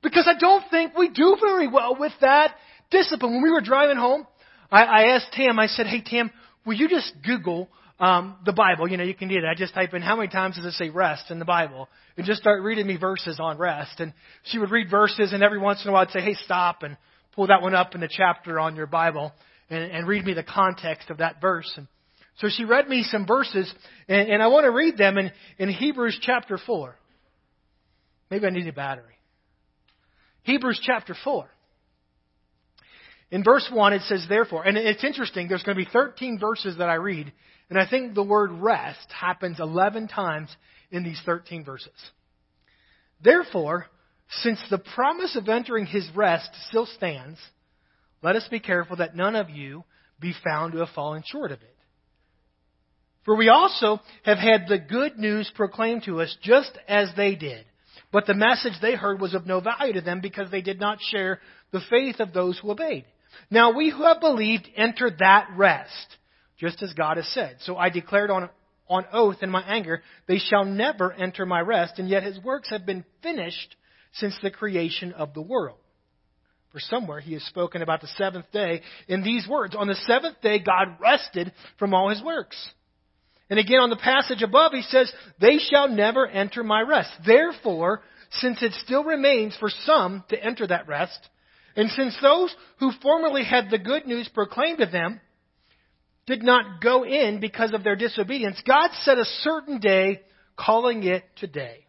Because 0.01 0.27
I 0.27 0.37
don't 0.39 0.63
think 0.71 0.97
we 0.97 1.09
do 1.09 1.37
very 1.39 1.67
well 1.67 1.95
with 1.99 2.13
that 2.21 2.55
discipline. 2.89 3.33
When 3.33 3.43
we 3.43 3.51
were 3.51 3.61
driving 3.61 3.97
home, 3.97 4.25
I, 4.71 4.83
I 4.83 5.03
asked 5.15 5.31
Tam, 5.33 5.59
I 5.59 5.67
said, 5.67 5.85
hey 5.87 6.01
Tam, 6.05 6.31
will 6.65 6.73
you 6.73 6.89
just 6.89 7.13
Google 7.23 7.69
um, 7.99 8.37
the 8.45 8.53
Bible? 8.53 8.87
You 8.87 8.97
know, 8.97 9.03
you 9.03 9.13
can 9.13 9.27
do 9.27 9.41
that. 9.41 9.47
I 9.47 9.55
just 9.55 9.73
type 9.73 9.93
in 9.93 10.01
how 10.01 10.15
many 10.15 10.29
times 10.29 10.55
does 10.55 10.65
it 10.65 10.73
say 10.73 10.89
rest 10.89 11.29
in 11.29 11.39
the 11.39 11.45
Bible? 11.45 11.87
And 12.17 12.25
just 12.25 12.41
start 12.41 12.63
reading 12.63 12.87
me 12.87 12.97
verses 12.97 13.39
on 13.39 13.57
rest. 13.57 13.99
And 13.99 14.13
she 14.45 14.57
would 14.57 14.71
read 14.71 14.89
verses 14.89 15.33
and 15.33 15.43
every 15.43 15.59
once 15.59 15.83
in 15.83 15.89
a 15.89 15.93
while 15.93 16.03
I'd 16.03 16.11
say, 16.11 16.21
hey 16.21 16.33
stop 16.33 16.83
and 16.83 16.97
pull 17.33 17.47
that 17.47 17.61
one 17.61 17.75
up 17.75 17.93
in 17.93 18.01
the 18.01 18.09
chapter 18.09 18.59
on 18.59 18.75
your 18.75 18.87
Bible 18.87 19.31
and, 19.69 19.91
and 19.91 20.07
read 20.07 20.25
me 20.25 20.33
the 20.33 20.43
context 20.43 21.09
of 21.09 21.19
that 21.19 21.39
verse. 21.39 21.71
And 21.77 21.87
so 22.37 22.47
she 22.49 22.65
read 22.65 22.89
me 22.89 23.03
some 23.03 23.27
verses 23.27 23.71
and, 24.07 24.29
and 24.29 24.43
I 24.43 24.47
want 24.47 24.65
to 24.65 24.71
read 24.71 24.97
them 24.97 25.17
in, 25.17 25.31
in 25.59 25.69
Hebrews 25.69 26.19
chapter 26.21 26.57
4. 26.57 26.95
Maybe 28.31 28.47
I 28.47 28.49
need 28.49 28.67
a 28.67 28.73
battery. 28.73 29.15
Hebrews 30.43 30.81
chapter 30.83 31.15
4. 31.23 31.47
In 33.31 33.43
verse 33.43 33.67
1, 33.71 33.93
it 33.93 34.01
says, 34.03 34.25
therefore, 34.27 34.63
and 34.63 34.77
it's 34.77 35.03
interesting, 35.03 35.47
there's 35.47 35.63
going 35.63 35.77
to 35.77 35.83
be 35.83 35.89
13 35.91 36.37
verses 36.39 36.77
that 36.77 36.89
I 36.89 36.95
read, 36.95 37.31
and 37.69 37.79
I 37.79 37.87
think 37.87 38.13
the 38.13 38.23
word 38.23 38.51
rest 38.51 39.07
happens 39.09 39.59
11 39.59 40.09
times 40.09 40.49
in 40.91 41.03
these 41.03 41.21
13 41.25 41.63
verses. 41.63 41.93
Therefore, 43.23 43.85
since 44.41 44.59
the 44.69 44.79
promise 44.79 45.37
of 45.37 45.47
entering 45.47 45.85
his 45.85 46.09
rest 46.13 46.49
still 46.67 46.85
stands, 46.85 47.39
let 48.21 48.35
us 48.35 48.47
be 48.51 48.59
careful 48.59 48.97
that 48.97 49.15
none 49.15 49.35
of 49.35 49.49
you 49.49 49.83
be 50.19 50.33
found 50.43 50.73
to 50.73 50.79
have 50.79 50.89
fallen 50.89 51.23
short 51.25 51.51
of 51.51 51.61
it. 51.61 51.75
For 53.23 53.35
we 53.35 53.49
also 53.49 53.99
have 54.23 54.39
had 54.39 54.67
the 54.67 54.79
good 54.79 55.17
news 55.17 55.51
proclaimed 55.55 56.03
to 56.03 56.21
us 56.21 56.35
just 56.41 56.71
as 56.87 57.11
they 57.15 57.35
did. 57.35 57.65
But 58.11 58.25
the 58.25 58.33
message 58.33 58.73
they 58.81 58.95
heard 58.95 59.21
was 59.21 59.33
of 59.33 59.45
no 59.45 59.61
value 59.61 59.93
to 59.93 60.01
them 60.01 60.19
because 60.21 60.51
they 60.51 60.61
did 60.61 60.79
not 60.79 60.99
share 61.01 61.39
the 61.71 61.81
faith 61.89 62.19
of 62.19 62.33
those 62.33 62.59
who 62.59 62.71
obeyed. 62.71 63.05
Now 63.49 63.71
we 63.71 63.89
who 63.89 64.03
have 64.03 64.19
believed 64.19 64.69
enter 64.75 65.09
that 65.19 65.49
rest, 65.55 66.17
just 66.57 66.83
as 66.83 66.93
God 66.93 67.17
has 67.17 67.27
said. 67.29 67.57
So 67.61 67.77
I 67.77 67.89
declared 67.89 68.29
on, 68.29 68.49
on 68.89 69.05
oath 69.13 69.37
in 69.41 69.49
my 69.49 69.63
anger, 69.63 70.01
they 70.27 70.37
shall 70.39 70.65
never 70.65 71.13
enter 71.13 71.45
my 71.45 71.61
rest, 71.61 71.99
and 71.99 72.09
yet 72.09 72.23
his 72.23 72.37
works 72.43 72.69
have 72.69 72.85
been 72.85 73.05
finished 73.23 73.75
since 74.13 74.37
the 74.41 74.51
creation 74.51 75.13
of 75.13 75.33
the 75.33 75.41
world. 75.41 75.77
For 76.71 76.79
somewhere 76.79 77.19
he 77.19 77.33
has 77.33 77.43
spoken 77.43 77.81
about 77.81 78.01
the 78.01 78.07
seventh 78.07 78.51
day 78.51 78.81
in 79.07 79.23
these 79.23 79.47
words 79.47 79.75
On 79.75 79.87
the 79.87 79.95
seventh 79.95 80.41
day, 80.41 80.59
God 80.59 80.97
rested 81.01 81.51
from 81.77 81.93
all 81.93 82.09
his 82.09 82.21
works. 82.21 82.57
And 83.51 83.59
again, 83.59 83.81
on 83.81 83.89
the 83.89 83.97
passage 83.97 84.41
above, 84.41 84.71
he 84.71 84.81
says, 84.81 85.11
They 85.41 85.57
shall 85.57 85.89
never 85.89 86.25
enter 86.25 86.63
my 86.63 86.81
rest. 86.81 87.11
Therefore, 87.25 88.01
since 88.31 88.63
it 88.63 88.71
still 88.75 89.03
remains 89.03 89.57
for 89.59 89.69
some 89.69 90.23
to 90.29 90.41
enter 90.41 90.65
that 90.65 90.87
rest, 90.87 91.19
and 91.75 91.89
since 91.91 92.17
those 92.21 92.55
who 92.79 92.93
formerly 93.01 93.43
had 93.43 93.69
the 93.69 93.77
good 93.77 94.07
news 94.07 94.29
proclaimed 94.33 94.79
to 94.79 94.85
them 94.85 95.19
did 96.25 96.43
not 96.43 96.81
go 96.81 97.03
in 97.03 97.41
because 97.41 97.73
of 97.73 97.83
their 97.83 97.97
disobedience, 97.97 98.61
God 98.65 98.91
set 99.01 99.17
a 99.17 99.25
certain 99.25 99.79
day, 99.79 100.21
calling 100.57 101.03
it 101.03 101.23
today. 101.35 101.85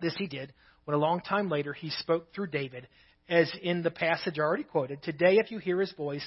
This 0.00 0.16
he 0.16 0.26
did 0.26 0.52
when 0.86 0.96
a 0.96 1.00
long 1.00 1.20
time 1.20 1.48
later 1.48 1.72
he 1.72 1.90
spoke 1.90 2.34
through 2.34 2.48
David 2.48 2.88
as 3.28 3.48
in 3.62 3.82
the 3.82 3.90
passage 3.92 4.40
already 4.40 4.64
quoted, 4.64 5.02
Today, 5.02 5.38
if 5.38 5.52
you 5.52 5.58
hear 5.58 5.78
his 5.80 5.92
voice, 5.92 6.26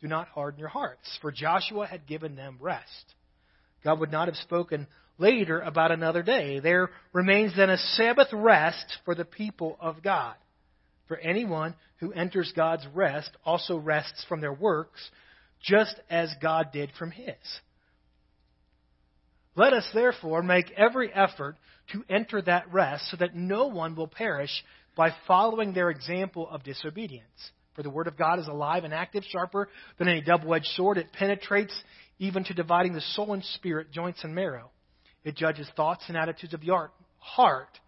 do 0.00 0.06
not 0.06 0.28
harden 0.28 0.60
your 0.60 0.68
hearts, 0.68 1.18
for 1.20 1.32
Joshua 1.32 1.86
had 1.86 2.06
given 2.06 2.36
them 2.36 2.58
rest. 2.60 3.14
God 3.84 4.00
would 4.00 4.12
not 4.12 4.28
have 4.28 4.36
spoken 4.36 4.86
later 5.18 5.60
about 5.60 5.90
another 5.90 6.22
day. 6.22 6.60
There 6.60 6.90
remains 7.12 7.52
then 7.56 7.70
a 7.70 7.76
Sabbath 7.76 8.28
rest 8.32 8.98
for 9.04 9.14
the 9.14 9.24
people 9.24 9.76
of 9.80 10.02
God. 10.02 10.34
For 11.08 11.16
anyone 11.18 11.74
who 11.98 12.12
enters 12.12 12.52
God's 12.56 12.86
rest 12.94 13.30
also 13.44 13.76
rests 13.76 14.24
from 14.28 14.40
their 14.40 14.52
works, 14.52 15.00
just 15.62 15.94
as 16.08 16.32
God 16.40 16.68
did 16.72 16.90
from 16.98 17.10
his. 17.10 17.34
Let 19.54 19.72
us 19.72 19.86
therefore 19.92 20.42
make 20.42 20.70
every 20.76 21.12
effort 21.12 21.56
to 21.92 22.04
enter 22.08 22.40
that 22.42 22.72
rest 22.72 23.10
so 23.10 23.16
that 23.18 23.36
no 23.36 23.66
one 23.66 23.94
will 23.94 24.06
perish 24.06 24.64
by 24.96 25.10
following 25.26 25.72
their 25.72 25.90
example 25.90 26.48
of 26.48 26.62
disobedience. 26.62 27.26
For 27.74 27.82
the 27.82 27.90
word 27.90 28.06
of 28.06 28.16
God 28.16 28.38
is 28.38 28.48
alive 28.48 28.84
and 28.84 28.92
active, 28.92 29.24
sharper 29.28 29.68
than 29.98 30.08
any 30.08 30.20
double 30.20 30.54
edged 30.54 30.66
sword. 30.76 30.98
It 30.98 31.12
penetrates 31.12 31.74
even 32.22 32.44
to 32.44 32.54
dividing 32.54 32.92
the 32.92 33.00
soul 33.00 33.32
and 33.32 33.44
spirit, 33.44 33.90
joints 33.90 34.22
and 34.22 34.32
marrow. 34.32 34.70
It 35.24 35.34
judges 35.34 35.68
thoughts 35.74 36.04
and 36.06 36.16
attitudes 36.16 36.54
of 36.54 36.60
the 36.60 36.70
heart. 37.18 37.78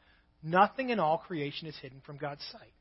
Nothing 0.42 0.90
in 0.90 0.98
all 0.98 1.18
creation 1.18 1.68
is 1.68 1.76
hidden 1.80 2.02
from 2.04 2.16
God's 2.16 2.44
sight. 2.50 2.72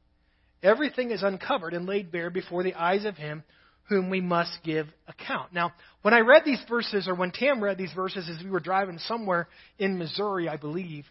Everything 0.64 1.12
is 1.12 1.22
uncovered 1.22 1.76
and 1.76 1.86
laid 1.86 2.12
bare 2.12 2.32
before 2.32 2.64
the 2.64 2.74
eyes 2.74 3.06
of 3.06 3.18
Him 3.18 3.44
whom 3.84 4.10
we 4.10 4.20
must 4.20 4.52
give 4.64 4.88
account. 5.08 5.54
Now, 5.54 5.74
when 6.02 6.16
I 6.16 6.22
read 6.22 6.42
these 6.44 6.64
verses, 6.68 7.08
or 7.08 7.14
when 7.14 7.30
Tam 7.30 7.64
read 7.64 7.78
these 7.78 7.94
verses 7.94 8.28
as 8.28 8.44
we 8.44 8.50
were 8.50 8.60
driving 8.60 8.98
somewhere 8.98 9.48
in 9.78 10.00
Missouri, 10.00 10.50
I 10.50 10.58
believe, 10.58 11.06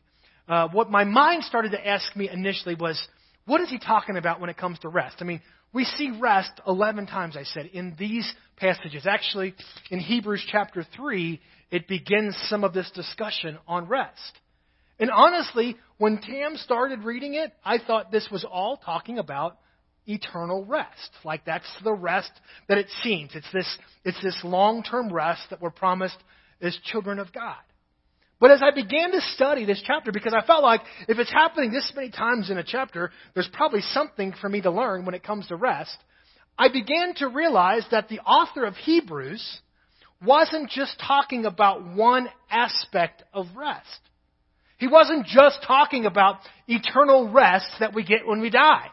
uh, 0.49 0.69
what 0.73 0.91
my 0.91 1.05
mind 1.05 1.45
started 1.45 1.71
to 1.73 1.87
ask 1.87 2.17
me 2.17 2.29
initially 2.29 2.75
was, 2.75 3.01
what 3.47 3.61
is 3.61 3.69
he 3.69 3.79
talking 3.79 4.17
about 4.17 4.41
when 4.41 4.51
it 4.51 4.57
comes 4.57 4.79
to 4.81 4.89
rest? 4.89 5.17
I 5.21 5.25
mean, 5.25 5.41
we 5.73 5.85
see 5.85 6.11
rest 6.21 6.53
11 6.67 7.07
times, 7.07 7.37
I 7.37 7.45
said, 7.45 7.67
in 7.67 7.97
these 7.99 8.31
passages. 8.57 9.07
Actually, 9.07 9.55
in 9.91 10.01
Hebrews 10.01 10.45
chapter 10.51 10.87
3, 10.97 11.41
it 11.71 11.89
begins 11.89 12.37
some 12.49 12.63
of 12.63 12.75
this 12.75 12.91
discussion 12.91 13.59
on 13.67 13.89
rest. 13.89 14.39
And 15.01 15.11
honestly, 15.11 15.77
when 15.99 16.21
Tam 16.21 16.57
started 16.57 17.05
reading 17.05 17.35
it, 17.35 17.53
I 17.65 17.79
thought 17.79 18.13
this 18.13 18.29
was 18.31 18.45
all 18.45 18.77
talking 18.77 19.19
about 19.19 19.59
eternal 20.07 20.65
rest. 20.65 21.11
Like 21.25 21.45
that's 21.45 21.67
the 21.83 21.93
rest 21.93 22.31
that 22.69 22.79
it 22.79 22.89
seems. 23.03 23.31
It's 23.35 23.51
this, 23.53 23.79
it's 24.05 24.23
this 24.23 24.39
long-term 24.45 25.13
rest 25.13 25.43
that 25.51 25.61
we're 25.61 25.71
promised 25.71 26.19
as 26.61 26.77
children 26.85 27.19
of 27.19 27.33
God. 27.33 27.57
But 28.43 28.51
as 28.51 28.61
I 28.61 28.73
began 28.73 29.13
to 29.13 29.21
study 29.21 29.65
this 29.65 29.81
chapter, 29.87 30.11
because 30.11 30.35
I 30.35 30.45
felt 30.45 30.65
like 30.65 30.81
if 31.07 31.21
it's 31.21 31.33
happening 31.33 31.71
this 31.71 31.93
many 31.95 32.11
times 32.11 32.51
in 32.51 32.59
a 32.59 32.65
chapter, 32.65 33.13
there's 33.35 33.49
probably 33.53 33.83
something 33.83 34.35
for 34.41 34.49
me 34.49 34.61
to 34.63 34.71
learn 34.73 35.05
when 35.05 35.15
it 35.15 35.23
comes 35.23 35.47
to 35.47 35.55
rest, 35.55 35.97
I 36.59 36.67
began 36.67 37.15
to 37.19 37.29
realize 37.29 37.87
that 37.93 38.09
the 38.09 38.19
author 38.19 38.65
of 38.65 38.75
Hebrews 38.75 39.61
wasn't 40.21 40.71
just 40.71 41.01
talking 41.07 41.45
about 41.45 41.95
one 41.95 42.29
aspect 42.51 43.23
of 43.33 43.47
rest. 43.57 44.01
He 44.77 44.89
wasn't 44.89 45.27
just 45.27 45.63
talking 45.65 46.05
about 46.05 46.39
eternal 46.67 47.31
rest 47.31 47.69
that 47.79 47.95
we 47.95 48.03
get 48.03 48.27
when 48.27 48.41
we 48.41 48.51
die. 48.51 48.89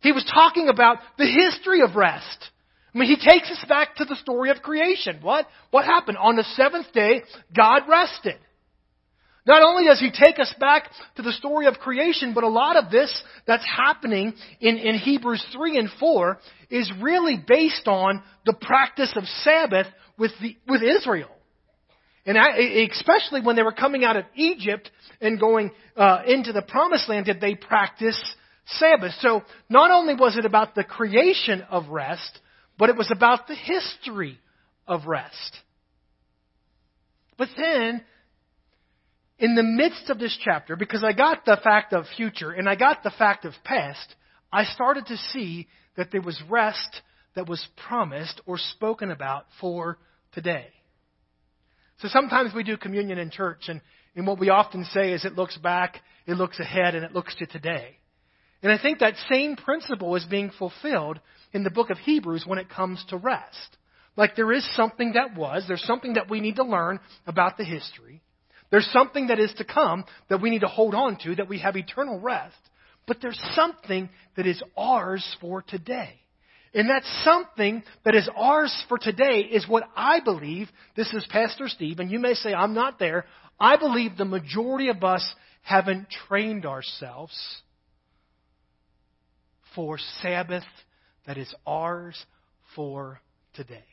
He 0.00 0.10
was 0.10 0.24
talking 0.24 0.68
about 0.68 0.98
the 1.18 1.26
history 1.26 1.82
of 1.82 1.94
rest. 1.94 2.50
I 2.98 3.00
mean, 3.02 3.16
he 3.16 3.30
takes 3.30 3.48
us 3.48 3.64
back 3.68 3.94
to 3.96 4.04
the 4.04 4.16
story 4.16 4.50
of 4.50 4.56
creation. 4.56 5.20
What? 5.22 5.46
What 5.70 5.84
happened? 5.84 6.18
On 6.18 6.34
the 6.34 6.42
seventh 6.56 6.92
day, 6.92 7.22
God 7.56 7.82
rested. 7.88 8.34
Not 9.46 9.62
only 9.62 9.84
does 9.84 10.00
he 10.00 10.10
take 10.10 10.40
us 10.40 10.52
back 10.58 10.90
to 11.14 11.22
the 11.22 11.30
story 11.30 11.66
of 11.66 11.74
creation, 11.74 12.34
but 12.34 12.42
a 12.42 12.48
lot 12.48 12.76
of 12.76 12.90
this 12.90 13.22
that's 13.46 13.64
happening 13.64 14.34
in, 14.60 14.78
in 14.78 14.96
Hebrews 14.96 15.44
3 15.52 15.78
and 15.78 15.88
4 16.00 16.38
is 16.70 16.90
really 17.00 17.36
based 17.36 17.86
on 17.86 18.20
the 18.44 18.52
practice 18.52 19.12
of 19.14 19.24
Sabbath 19.44 19.86
with, 20.18 20.32
the, 20.42 20.56
with 20.66 20.82
Israel. 20.82 21.30
And 22.26 22.36
I, 22.36 22.58
especially 22.90 23.42
when 23.42 23.54
they 23.54 23.62
were 23.62 23.70
coming 23.70 24.02
out 24.02 24.16
of 24.16 24.24
Egypt 24.34 24.90
and 25.20 25.38
going 25.38 25.70
uh, 25.96 26.22
into 26.26 26.52
the 26.52 26.62
promised 26.62 27.08
land, 27.08 27.26
did 27.26 27.40
they 27.40 27.54
practice 27.54 28.20
Sabbath. 28.66 29.12
So 29.20 29.44
not 29.70 29.92
only 29.92 30.14
was 30.14 30.36
it 30.36 30.44
about 30.44 30.74
the 30.74 30.82
creation 30.82 31.62
of 31.70 31.88
rest, 31.90 32.40
but 32.78 32.88
it 32.88 32.96
was 32.96 33.10
about 33.10 33.48
the 33.48 33.54
history 33.54 34.38
of 34.86 35.06
rest. 35.06 35.58
But 37.36 37.48
then, 37.56 38.02
in 39.38 39.54
the 39.54 39.62
midst 39.62 40.10
of 40.10 40.18
this 40.18 40.36
chapter, 40.42 40.76
because 40.76 41.04
I 41.04 41.12
got 41.12 41.44
the 41.44 41.58
fact 41.62 41.92
of 41.92 42.06
future 42.16 42.50
and 42.50 42.68
I 42.68 42.74
got 42.74 43.02
the 43.02 43.10
fact 43.10 43.44
of 43.44 43.52
past, 43.64 44.14
I 44.52 44.64
started 44.64 45.06
to 45.06 45.16
see 45.16 45.68
that 45.96 46.10
there 46.10 46.22
was 46.22 46.40
rest 46.48 47.02
that 47.34 47.48
was 47.48 47.64
promised 47.88 48.40
or 48.46 48.58
spoken 48.58 49.10
about 49.10 49.46
for 49.60 49.98
today. 50.32 50.68
So 51.98 52.08
sometimes 52.08 52.54
we 52.54 52.62
do 52.62 52.76
communion 52.76 53.18
in 53.18 53.30
church, 53.30 53.68
and, 53.68 53.80
and 54.14 54.26
what 54.26 54.38
we 54.38 54.50
often 54.50 54.84
say 54.84 55.12
is 55.12 55.24
it 55.24 55.34
looks 55.34 55.56
back, 55.58 56.00
it 56.26 56.34
looks 56.34 56.60
ahead, 56.60 56.94
and 56.94 57.04
it 57.04 57.12
looks 57.12 57.34
to 57.36 57.46
today. 57.46 57.98
And 58.62 58.72
I 58.72 58.78
think 58.78 59.00
that 59.00 59.14
same 59.30 59.56
principle 59.56 60.14
is 60.16 60.24
being 60.24 60.50
fulfilled 60.50 61.20
in 61.52 61.62
the 61.62 61.70
book 61.70 61.90
of 61.90 61.98
Hebrews 61.98 62.44
when 62.46 62.58
it 62.58 62.68
comes 62.68 63.04
to 63.08 63.16
rest. 63.16 63.76
Like 64.16 64.36
there 64.36 64.52
is 64.52 64.68
something 64.74 65.12
that 65.12 65.36
was, 65.36 65.64
there's 65.68 65.84
something 65.84 66.14
that 66.14 66.28
we 66.28 66.40
need 66.40 66.56
to 66.56 66.64
learn 66.64 67.00
about 67.26 67.56
the 67.56 67.64
history. 67.64 68.20
There's 68.70 68.88
something 68.92 69.28
that 69.28 69.38
is 69.38 69.52
to 69.58 69.64
come 69.64 70.04
that 70.28 70.42
we 70.42 70.50
need 70.50 70.60
to 70.60 70.66
hold 70.66 70.94
on 70.94 71.18
to, 71.22 71.36
that 71.36 71.48
we 71.48 71.60
have 71.60 71.76
eternal 71.76 72.20
rest. 72.20 72.56
But 73.06 73.18
there's 73.22 73.40
something 73.54 74.10
that 74.36 74.46
is 74.46 74.62
ours 74.76 75.24
for 75.40 75.62
today. 75.62 76.14
And 76.74 76.90
that 76.90 77.02
something 77.24 77.82
that 78.04 78.14
is 78.14 78.28
ours 78.36 78.84
for 78.88 78.98
today 78.98 79.40
is 79.50 79.66
what 79.66 79.84
I 79.96 80.20
believe. 80.20 80.68
This 80.96 81.12
is 81.14 81.26
Pastor 81.30 81.68
Steve, 81.68 81.98
and 81.98 82.10
you 82.10 82.18
may 82.18 82.34
say, 82.34 82.52
I'm 82.52 82.74
not 82.74 82.98
there. 82.98 83.24
I 83.58 83.76
believe 83.76 84.16
the 84.16 84.26
majority 84.26 84.88
of 84.88 85.02
us 85.02 85.26
haven't 85.62 86.08
trained 86.28 86.66
ourselves 86.66 87.34
for 89.74 89.98
Sabbath 90.20 90.64
that 91.28 91.36
is 91.36 91.54
ours 91.66 92.20
for 92.74 93.20
today. 93.54 93.84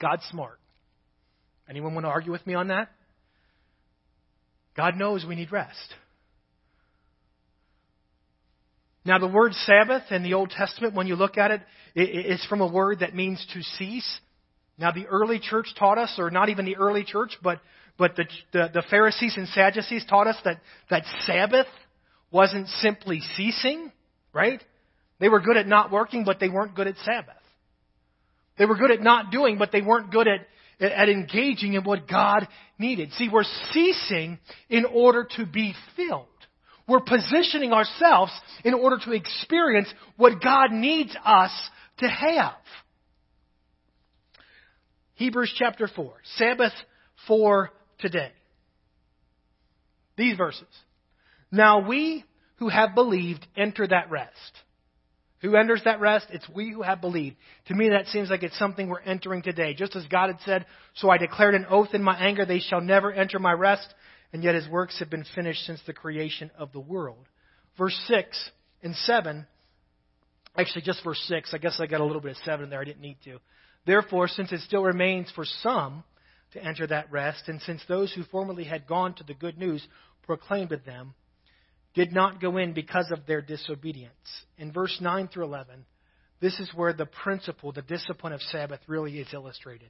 God's 0.00 0.22
smart. 0.30 0.60
Anyone 1.68 1.92
want 1.92 2.04
to 2.06 2.08
argue 2.08 2.30
with 2.30 2.46
me 2.46 2.54
on 2.54 2.68
that? 2.68 2.88
God 4.76 4.96
knows 4.96 5.24
we 5.26 5.34
need 5.34 5.50
rest. 5.50 5.94
Now, 9.04 9.18
the 9.18 9.26
word 9.26 9.54
Sabbath 9.54 10.04
in 10.10 10.22
the 10.22 10.34
Old 10.34 10.50
Testament, 10.50 10.94
when 10.94 11.08
you 11.08 11.16
look 11.16 11.36
at 11.36 11.50
it, 11.50 11.62
it's 11.96 12.46
from 12.46 12.60
a 12.60 12.72
word 12.72 13.00
that 13.00 13.16
means 13.16 13.44
to 13.52 13.62
cease. 13.62 14.20
Now, 14.78 14.92
the 14.92 15.06
early 15.06 15.40
church 15.40 15.66
taught 15.76 15.98
us, 15.98 16.14
or 16.18 16.30
not 16.30 16.48
even 16.48 16.64
the 16.64 16.76
early 16.76 17.02
church, 17.02 17.36
but, 17.42 17.60
but 17.98 18.14
the, 18.14 18.24
the, 18.52 18.70
the 18.72 18.82
Pharisees 18.88 19.34
and 19.36 19.48
Sadducees 19.48 20.04
taught 20.08 20.28
us 20.28 20.36
that, 20.44 20.60
that 20.90 21.02
Sabbath 21.24 21.66
wasn't 22.30 22.68
simply 22.68 23.20
ceasing, 23.36 23.90
right? 24.32 24.62
They 25.18 25.28
were 25.28 25.40
good 25.40 25.56
at 25.56 25.66
not 25.66 25.90
working, 25.90 26.24
but 26.24 26.40
they 26.40 26.48
weren't 26.48 26.74
good 26.74 26.86
at 26.86 26.96
Sabbath. 26.98 27.34
They 28.58 28.66
were 28.66 28.76
good 28.76 28.90
at 28.90 29.02
not 29.02 29.30
doing, 29.30 29.58
but 29.58 29.72
they 29.72 29.82
weren't 29.82 30.10
good 30.10 30.26
at, 30.28 30.46
at 30.80 31.08
engaging 31.08 31.74
in 31.74 31.84
what 31.84 32.08
God 32.08 32.46
needed. 32.78 33.12
See, 33.12 33.28
we're 33.30 33.44
ceasing 33.72 34.38
in 34.68 34.84
order 34.84 35.26
to 35.36 35.46
be 35.46 35.74
filled. 35.96 36.26
We're 36.88 37.00
positioning 37.00 37.72
ourselves 37.72 38.32
in 38.64 38.74
order 38.74 38.98
to 39.04 39.12
experience 39.12 39.92
what 40.16 40.40
God 40.42 40.70
needs 40.72 41.16
us 41.24 41.50
to 41.98 42.08
have. 42.08 42.54
Hebrews 45.14 45.54
chapter 45.58 45.88
4, 45.88 46.12
Sabbath 46.36 46.72
for 47.26 47.70
today. 47.98 48.30
These 50.16 50.36
verses. 50.36 50.68
Now 51.50 51.86
we 51.86 52.24
who 52.56 52.68
have 52.68 52.94
believed 52.94 53.46
enter 53.56 53.86
that 53.86 54.10
rest. 54.10 54.32
Who 55.42 55.56
enters 55.56 55.82
that 55.84 56.00
rest? 56.00 56.26
It's 56.30 56.48
we 56.48 56.70
who 56.70 56.82
have 56.82 57.00
believed. 57.00 57.36
To 57.68 57.74
me, 57.74 57.90
that 57.90 58.06
seems 58.06 58.30
like 58.30 58.42
it's 58.42 58.58
something 58.58 58.88
we're 58.88 59.00
entering 59.00 59.42
today. 59.42 59.74
Just 59.74 59.94
as 59.94 60.06
God 60.06 60.28
had 60.28 60.40
said, 60.44 60.66
So 60.94 61.10
I 61.10 61.18
declared 61.18 61.54
an 61.54 61.66
oath 61.68 61.92
in 61.92 62.02
my 62.02 62.16
anger, 62.16 62.46
they 62.46 62.60
shall 62.60 62.80
never 62.80 63.12
enter 63.12 63.38
my 63.38 63.52
rest, 63.52 63.86
and 64.32 64.42
yet 64.42 64.54
his 64.54 64.68
works 64.68 64.98
have 64.98 65.10
been 65.10 65.26
finished 65.34 65.64
since 65.66 65.80
the 65.86 65.92
creation 65.92 66.50
of 66.58 66.72
the 66.72 66.80
world. 66.80 67.26
Verse 67.76 67.98
6 68.06 68.50
and 68.82 68.94
7, 68.94 69.46
actually 70.56 70.82
just 70.82 71.04
verse 71.04 71.22
6, 71.28 71.52
I 71.52 71.58
guess 71.58 71.78
I 71.80 71.86
got 71.86 72.00
a 72.00 72.04
little 72.04 72.22
bit 72.22 72.32
of 72.32 72.38
7 72.38 72.70
there, 72.70 72.80
I 72.80 72.84
didn't 72.84 73.02
need 73.02 73.18
to. 73.24 73.38
Therefore, 73.86 74.28
since 74.28 74.52
it 74.52 74.60
still 74.60 74.82
remains 74.82 75.30
for 75.34 75.44
some 75.44 76.02
to 76.52 76.64
enter 76.64 76.86
that 76.86 77.12
rest, 77.12 77.44
and 77.48 77.60
since 77.62 77.82
those 77.86 78.12
who 78.12 78.22
formerly 78.24 78.64
had 78.64 78.86
gone 78.86 79.14
to 79.14 79.24
the 79.24 79.34
good 79.34 79.58
news 79.58 79.86
proclaimed 80.22 80.72
it 80.72 80.86
them, 80.86 81.14
did 81.96 82.12
not 82.12 82.40
go 82.40 82.58
in 82.58 82.74
because 82.74 83.10
of 83.10 83.26
their 83.26 83.40
disobedience. 83.40 84.12
In 84.58 84.70
verse 84.70 84.96
9 85.00 85.28
through 85.28 85.46
11, 85.46 85.86
this 86.40 86.60
is 86.60 86.70
where 86.74 86.92
the 86.92 87.06
principle, 87.06 87.72
the 87.72 87.82
discipline 87.82 88.34
of 88.34 88.42
Sabbath 88.42 88.80
really 88.86 89.18
is 89.18 89.28
illustrated. 89.32 89.88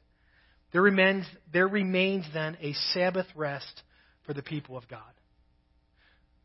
There 0.72 0.82
remains, 0.82 1.26
there 1.52 1.66
remains 1.66 2.24
then 2.32 2.56
a 2.60 2.72
Sabbath 2.94 3.26
rest 3.34 3.82
for 4.24 4.34
the 4.34 4.42
people 4.42 4.78
of 4.78 4.88
God. 4.88 5.00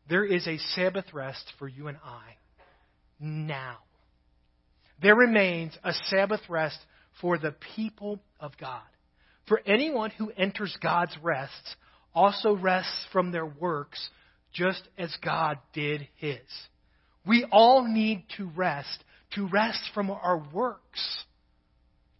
There 0.08 0.24
is 0.24 0.48
a 0.48 0.58
Sabbath 0.74 1.06
rest 1.14 1.44
for 1.60 1.68
you 1.68 1.86
and 1.86 1.98
I 2.04 2.36
now. 3.20 3.78
There 5.00 5.14
remains 5.14 5.78
a 5.84 5.92
Sabbath 6.06 6.40
rest 6.48 6.78
for 7.20 7.38
the 7.38 7.54
people 7.76 8.18
of 8.40 8.52
God. 8.58 8.82
For 9.46 9.60
anyone 9.64 10.10
who 10.10 10.32
enters 10.36 10.76
God's 10.82 11.16
rest 11.22 11.76
also 12.14 12.56
rests 12.56 13.06
from 13.12 13.30
their 13.30 13.46
works 13.46 14.08
just 14.52 14.82
as 14.98 15.14
God 15.24 15.58
did 15.72 16.08
his. 16.16 16.40
We 17.26 17.46
all 17.50 17.86
need 17.86 18.24
to 18.36 18.50
rest, 18.54 19.04
to 19.34 19.46
rest 19.46 19.80
from 19.94 20.10
our 20.10 20.42
works, 20.52 21.24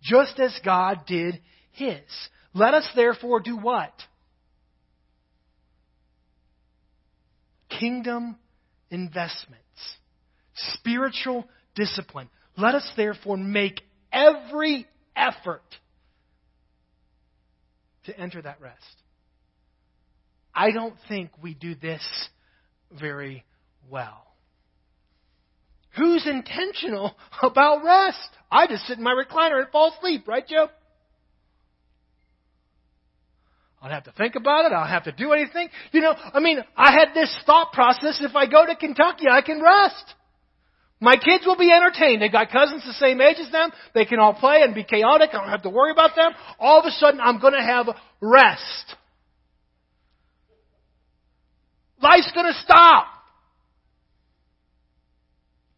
just 0.03 0.39
as 0.39 0.59
God 0.65 1.01
did 1.07 1.41
his. 1.73 2.03
Let 2.55 2.75
us 2.75 2.89
therefore 2.95 3.41
do 3.41 3.57
what? 3.57 3.93
Kingdom 7.69 8.37
investments, 8.91 9.59
spiritual 10.55 11.49
discipline. 11.75 12.29
Let 12.57 12.75
us 12.75 12.89
therefore 12.97 13.39
make 13.39 13.81
every 14.12 14.87
effort 15.17 15.62
to 18.05 18.19
enter 18.19 18.43
that 18.43 18.61
rest. 18.61 19.02
I 20.55 20.71
don't 20.71 20.95
think 21.09 21.31
we 21.43 21.55
do 21.55 21.75
this 21.75 22.03
very 22.99 23.45
well. 23.91 24.27
Who's 25.97 26.27
intentional 26.27 27.15
about 27.43 27.85
rest? 27.85 28.19
I 28.51 28.67
just 28.67 28.87
sit 28.87 28.99
in 28.99 29.05
my 29.05 29.15
recliner 29.15 29.61
and 29.61 29.71
fall 29.71 29.95
asleep, 29.97 30.27
right, 30.29 30.47
Joe? 30.47 30.69
I 33.81 33.87
don't 33.87 33.95
have 33.95 34.05
to 34.05 34.13
think 34.13 34.37
about 34.37 34.65
it. 34.65 34.73
I 34.73 34.79
don't 34.79 34.89
have 34.89 35.05
to 35.05 35.13
do 35.13 35.33
anything. 35.33 35.69
You 35.91 36.03
know, 36.03 36.15
I 36.33 36.39
mean, 36.39 36.63
I 36.77 36.93
had 36.93 37.15
this 37.15 37.37
thought 37.45 37.73
process. 37.73 38.21
If 38.23 38.37
I 38.37 38.47
go 38.47 38.65
to 38.65 38.77
Kentucky, 38.77 39.27
I 39.29 39.43
can 39.43 39.61
rest. 39.61 40.15
My 41.01 41.17
kids 41.17 41.45
will 41.45 41.57
be 41.57 41.73
entertained. 41.73 42.23
They've 42.23 42.31
got 42.31 42.51
cousins 42.51 42.85
the 42.85 42.93
same 42.93 43.21
age 43.21 43.39
as 43.41 43.51
them. 43.51 43.71
They 43.93 44.05
can 44.05 44.21
all 44.21 44.35
play 44.35 44.63
and 44.63 44.73
be 44.73 44.85
chaotic. 44.85 45.31
I 45.33 45.39
don't 45.39 45.49
have 45.49 45.63
to 45.63 45.71
worry 45.71 45.91
about 45.91 46.15
them. 46.15 46.31
All 46.61 46.79
of 46.79 46.87
a 46.87 46.93
sudden, 46.93 47.21
I'm 47.21 47.41
going 47.41 47.55
to 47.55 47.61
have 47.61 47.89
rest. 48.21 48.95
Life's 52.03 52.33
going 52.35 52.53
to 52.53 52.61
stop. 52.61 53.07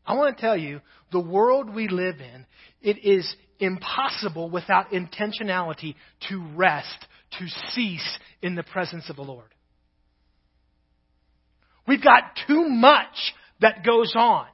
I 0.07 0.15
want 0.15 0.37
to 0.37 0.41
tell 0.41 0.57
you, 0.57 0.81
the 1.13 1.21
world 1.21 1.75
we 1.75 1.89
live 1.89 2.17
in, 2.21 2.47
it 2.83 3.05
is 3.05 3.35
impossible 3.59 4.51
without 4.51 4.91
intentionality 4.91 5.95
to 6.29 6.45
rest, 6.55 7.07
to 7.39 7.47
cease 7.71 8.19
in 8.43 8.55
the 8.55 8.63
presence 8.63 9.09
of 9.09 9.17
the 9.17 9.23
Lord. 9.23 9.49
We've 11.87 12.03
got 12.03 12.39
too 12.47 12.69
much 12.69 13.35
that 13.61 13.85
goes 13.85 14.13
on. 14.17 14.47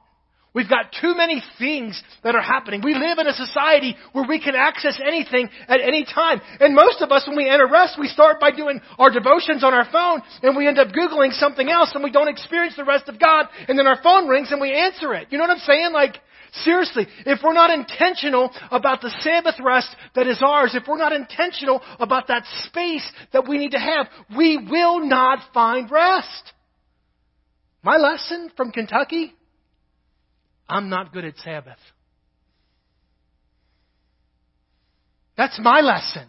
We've 0.53 0.67
got 0.67 0.91
too 0.99 1.15
many 1.15 1.41
things 1.59 2.01
that 2.23 2.35
are 2.35 2.41
happening. 2.41 2.81
We 2.83 2.93
live 2.93 3.19
in 3.19 3.27
a 3.27 3.33
society 3.33 3.95
where 4.11 4.27
we 4.27 4.37
can 4.37 4.53
access 4.53 4.99
anything 5.05 5.49
at 5.69 5.79
any 5.79 6.03
time. 6.03 6.41
And 6.59 6.75
most 6.75 7.01
of 7.01 7.09
us, 7.09 7.25
when 7.25 7.37
we 7.37 7.49
enter 7.49 7.67
rest, 7.67 7.97
we 7.97 8.09
start 8.09 8.41
by 8.41 8.51
doing 8.51 8.81
our 8.99 9.09
devotions 9.09 9.63
on 9.63 9.73
our 9.73 9.89
phone 9.89 10.21
and 10.43 10.57
we 10.57 10.67
end 10.67 10.77
up 10.77 10.89
Googling 10.89 11.31
something 11.31 11.69
else 11.69 11.91
and 11.93 12.03
we 12.03 12.11
don't 12.11 12.27
experience 12.27 12.75
the 12.75 12.83
rest 12.83 13.07
of 13.07 13.17
God 13.17 13.45
and 13.69 13.79
then 13.79 13.87
our 13.87 14.01
phone 14.03 14.27
rings 14.27 14.51
and 14.51 14.59
we 14.59 14.73
answer 14.73 15.13
it. 15.13 15.27
You 15.29 15.37
know 15.37 15.45
what 15.45 15.51
I'm 15.51 15.59
saying? 15.59 15.93
Like, 15.93 16.17
seriously, 16.51 17.07
if 17.25 17.39
we're 17.41 17.53
not 17.53 17.69
intentional 17.69 18.51
about 18.71 18.99
the 18.99 19.15
Sabbath 19.21 19.55
rest 19.63 19.95
that 20.15 20.27
is 20.27 20.43
ours, 20.45 20.75
if 20.75 20.83
we're 20.85 20.97
not 20.97 21.13
intentional 21.13 21.81
about 21.97 22.27
that 22.27 22.43
space 22.65 23.09
that 23.31 23.47
we 23.47 23.57
need 23.57 23.71
to 23.71 23.79
have, 23.79 24.07
we 24.35 24.57
will 24.57 24.99
not 25.07 25.39
find 25.53 25.89
rest. 25.89 26.51
My 27.83 27.95
lesson 27.95 28.51
from 28.57 28.73
Kentucky 28.73 29.33
I'm 30.71 30.87
not 30.89 31.11
good 31.11 31.25
at 31.25 31.37
Sabbath. 31.37 31.77
That's 35.35 35.59
my 35.61 35.81
lesson. 35.81 36.27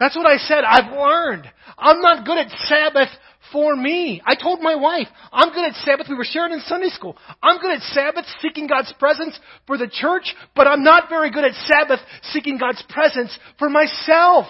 That's 0.00 0.16
what 0.16 0.26
I 0.26 0.38
said. 0.38 0.64
I've 0.64 0.90
learned. 0.92 1.48
I'm 1.78 2.00
not 2.00 2.26
good 2.26 2.38
at 2.38 2.50
Sabbath 2.64 3.08
for 3.52 3.76
me. 3.76 4.20
I 4.26 4.34
told 4.34 4.60
my 4.60 4.74
wife, 4.74 5.06
I'm 5.30 5.52
good 5.52 5.64
at 5.64 5.76
Sabbath. 5.76 6.06
We 6.08 6.16
were 6.16 6.24
sharing 6.24 6.54
in 6.54 6.60
Sunday 6.60 6.88
school. 6.88 7.16
I'm 7.40 7.58
good 7.58 7.70
at 7.76 7.82
Sabbath, 7.82 8.24
seeking 8.40 8.66
God's 8.66 8.92
presence 8.98 9.38
for 9.66 9.78
the 9.78 9.88
church, 9.88 10.34
but 10.56 10.66
I'm 10.66 10.82
not 10.82 11.08
very 11.08 11.30
good 11.30 11.44
at 11.44 11.54
Sabbath, 11.54 12.00
seeking 12.32 12.58
God's 12.58 12.82
presence 12.88 13.38
for 13.58 13.68
myself. 13.68 14.46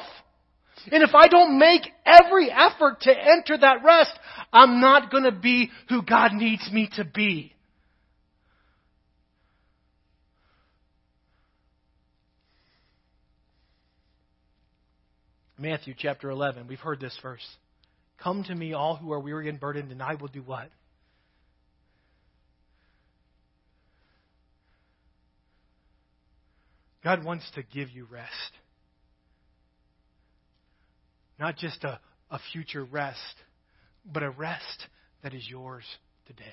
And 0.90 1.03
if 1.03 1.14
I 1.14 1.29
don't 1.29 1.59
make 1.59 1.83
every 2.07 2.51
effort 2.51 3.03
to 3.03 3.11
enter 3.11 3.59
that 3.59 3.85
rest, 3.85 4.12
I'm 4.53 4.81
not 4.81 5.11
going 5.11 5.25
to 5.25 5.33
be 5.33 5.71
who 5.90 6.03
God 6.03 6.33
needs 6.33 6.71
me 6.73 6.88
to 6.97 7.05
be. 7.05 7.53
Matthew 15.61 15.92
chapter 15.96 16.31
11. 16.31 16.68
We've 16.68 16.79
heard 16.79 17.01
this 17.01 17.16
verse. 17.23 17.46
Come 18.23 18.44
to 18.44 18.55
me, 18.55 18.73
all 18.73 18.96
who 18.96 19.12
are 19.12 19.20
weary 19.20 19.46
and 19.51 19.61
burdened, 19.61 19.92
and 19.92 20.03
I 20.03 20.14
will 20.14 20.29
do 20.29 20.40
what? 20.40 20.70
God 27.05 27.25
wants 27.25 27.44
to 27.57 27.62
give 27.62 27.90
you 27.90 28.07
rest. 28.11 28.31
Not 31.38 31.59
just 31.59 31.85
a, 31.85 32.01
a 32.31 32.38
future 32.53 32.85
rest, 32.85 33.18
but 34.11 34.23
a 34.23 34.31
rest 34.31 34.87
that 35.23 35.35
is 35.35 35.46
yours 35.46 35.85
today. 36.27 36.44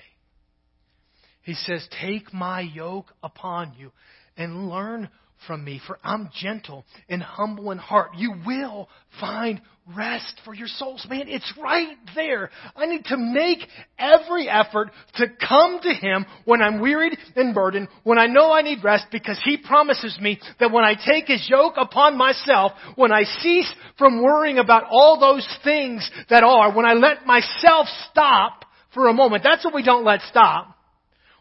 He 1.42 1.54
says, 1.54 1.86
Take 2.02 2.34
my 2.34 2.60
yoke 2.60 3.06
upon 3.22 3.72
you 3.78 3.90
and 4.36 4.68
learn 4.68 5.08
from 5.46 5.64
me, 5.64 5.80
for 5.86 5.98
I'm 6.02 6.30
gentle 6.34 6.84
and 7.08 7.22
humble 7.22 7.70
in 7.70 7.78
heart. 7.78 8.10
You 8.16 8.34
will 8.46 8.88
find 9.20 9.60
rest 9.96 10.40
for 10.44 10.54
your 10.54 10.68
souls. 10.68 11.06
Man, 11.08 11.28
it's 11.28 11.50
right 11.62 11.96
there. 12.14 12.50
I 12.76 12.86
need 12.86 13.04
to 13.06 13.16
make 13.16 13.60
every 13.98 14.48
effort 14.48 14.90
to 15.16 15.26
come 15.46 15.80
to 15.82 15.94
Him 15.94 16.26
when 16.44 16.60
I'm 16.60 16.80
wearied 16.80 17.16
and 17.36 17.54
burdened, 17.54 17.88
when 18.04 18.18
I 18.18 18.26
know 18.26 18.52
I 18.52 18.62
need 18.62 18.84
rest, 18.84 19.06
because 19.10 19.40
He 19.44 19.56
promises 19.56 20.18
me 20.20 20.38
that 20.60 20.72
when 20.72 20.84
I 20.84 20.94
take 20.94 21.26
His 21.28 21.48
yoke 21.48 21.74
upon 21.76 22.18
myself, 22.18 22.72
when 22.96 23.12
I 23.12 23.22
cease 23.24 23.72
from 23.96 24.22
worrying 24.22 24.58
about 24.58 24.84
all 24.90 25.18
those 25.18 25.46
things 25.64 26.08
that 26.28 26.42
are, 26.42 26.74
when 26.74 26.86
I 26.86 26.92
let 26.92 27.26
myself 27.26 27.86
stop 28.10 28.64
for 28.92 29.08
a 29.08 29.14
moment, 29.14 29.42
that's 29.42 29.64
what 29.64 29.74
we 29.74 29.82
don't 29.82 30.04
let 30.04 30.20
stop. 30.22 30.74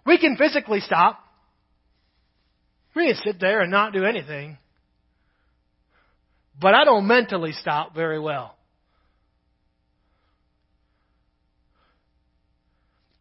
We 0.05 0.17
can 0.17 0.37
physically 0.37 0.79
stop. 0.79 1.19
We 2.97 3.13
can 3.13 3.15
sit 3.23 3.39
there 3.39 3.61
and 3.61 3.69
not 3.69 3.93
do 3.93 4.05
anything. 4.05 4.57
But 6.59 6.73
I 6.73 6.83
don't 6.83 7.05
mentally 7.05 7.51
stop 7.51 7.93
very 7.93 8.19
well. 8.19 8.55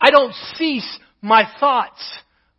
I 0.00 0.10
don't 0.10 0.34
cease 0.54 0.98
my 1.20 1.44
thoughts 1.60 2.00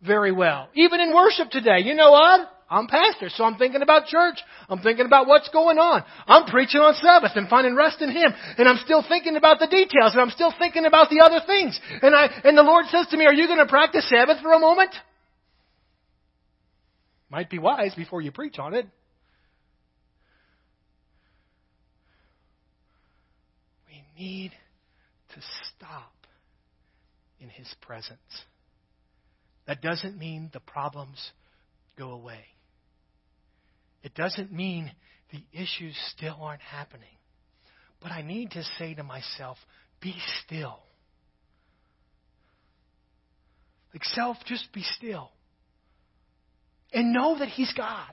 very 0.00 0.30
well. 0.30 0.68
Even 0.74 1.00
in 1.00 1.12
worship 1.12 1.50
today, 1.50 1.80
you 1.80 1.94
know 1.94 2.12
what? 2.12 2.48
I'm 2.70 2.86
pastor, 2.86 3.30
so 3.30 3.42
I'm 3.42 3.56
thinking 3.56 3.82
about 3.82 4.06
church. 4.06 4.38
I'm 4.68 4.80
thinking 4.80 5.06
about 5.06 5.26
what's 5.26 5.48
going 5.48 5.78
on. 5.78 6.04
I'm 6.26 6.44
preaching 6.44 6.80
on 6.80 6.94
Sabbath 6.94 7.32
and 7.34 7.48
finding 7.48 7.74
rest 7.74 8.00
in 8.00 8.12
Him. 8.12 8.32
And 8.58 8.68
I'm 8.68 8.78
still 8.84 9.02
thinking 9.08 9.34
about 9.34 9.58
the 9.58 9.66
details 9.66 10.12
and 10.12 10.20
I'm 10.20 10.30
still 10.30 10.52
thinking 10.56 10.84
about 10.84 11.10
the 11.10 11.20
other 11.20 11.40
things. 11.44 11.80
And 12.02 12.14
I, 12.14 12.26
and 12.44 12.56
the 12.56 12.62
Lord 12.62 12.84
says 12.90 13.08
to 13.08 13.16
me, 13.16 13.26
are 13.26 13.34
you 13.34 13.48
going 13.48 13.58
to 13.58 13.66
practice 13.66 14.08
Sabbath 14.08 14.40
for 14.40 14.52
a 14.52 14.60
moment? 14.60 14.90
Might 17.30 17.50
be 17.50 17.58
wise 17.58 17.94
before 17.94 18.22
you 18.22 18.32
preach 18.32 18.58
on 18.58 18.74
it. 18.74 18.86
We 23.86 24.22
need 24.22 24.52
to 25.34 25.40
stop 25.76 26.12
in 27.40 27.48
His 27.48 27.72
presence. 27.82 28.18
That 29.66 29.82
doesn't 29.82 30.16
mean 30.16 30.48
the 30.52 30.60
problems 30.60 31.32
go 31.98 32.12
away. 32.12 32.44
It 34.02 34.14
doesn't 34.14 34.50
mean 34.50 34.90
the 35.30 35.42
issues 35.52 35.94
still 36.16 36.38
aren't 36.40 36.62
happening. 36.62 37.08
But 38.00 38.12
I 38.12 38.22
need 38.22 38.52
to 38.52 38.62
say 38.78 38.94
to 38.94 39.02
myself, 39.02 39.58
be 40.00 40.14
still. 40.44 40.78
Like 43.92 44.04
self, 44.04 44.38
just 44.46 44.72
be 44.72 44.82
still. 44.82 45.30
And 46.92 47.12
know 47.12 47.38
that 47.38 47.48
He's 47.48 47.72
God. 47.76 48.08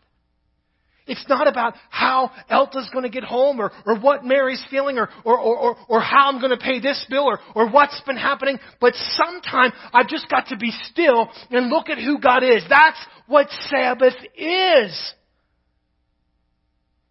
It's 1.08 1.26
not 1.30 1.48
about 1.48 1.76
how 1.90 2.32
Elta's 2.50 2.90
going 2.92 3.04
to 3.04 3.10
get 3.10 3.24
home 3.24 3.60
or, 3.60 3.72
or 3.86 4.00
what 4.00 4.26
Mary's 4.26 4.64
feeling 4.72 4.98
or, 4.98 5.10
or, 5.24 5.38
or, 5.38 5.78
or 5.88 6.02
how 6.02 6.30
I'm 6.30 6.40
going 6.40 6.58
to 6.58 6.64
pay 6.64 6.80
this 6.80 7.06
bill 7.10 7.26
or, 7.26 7.40
or 7.54 7.70
what's 7.70 8.02
been 8.08 8.18
happening. 8.18 8.58
But 8.82 8.96
sometime 8.96 9.72
I've 9.94 10.08
just 10.08 10.28
got 10.30 10.48
to 10.48 10.58
be 10.58 10.72
still 10.72 11.30
and 11.52 11.70
look 11.70 11.90
at 11.90 12.00
who 12.00 12.20
God 12.20 12.44
is. 12.44 12.64
That's 12.68 12.98
what 13.28 13.50
Sabbath 13.70 14.16
is. 14.36 15.14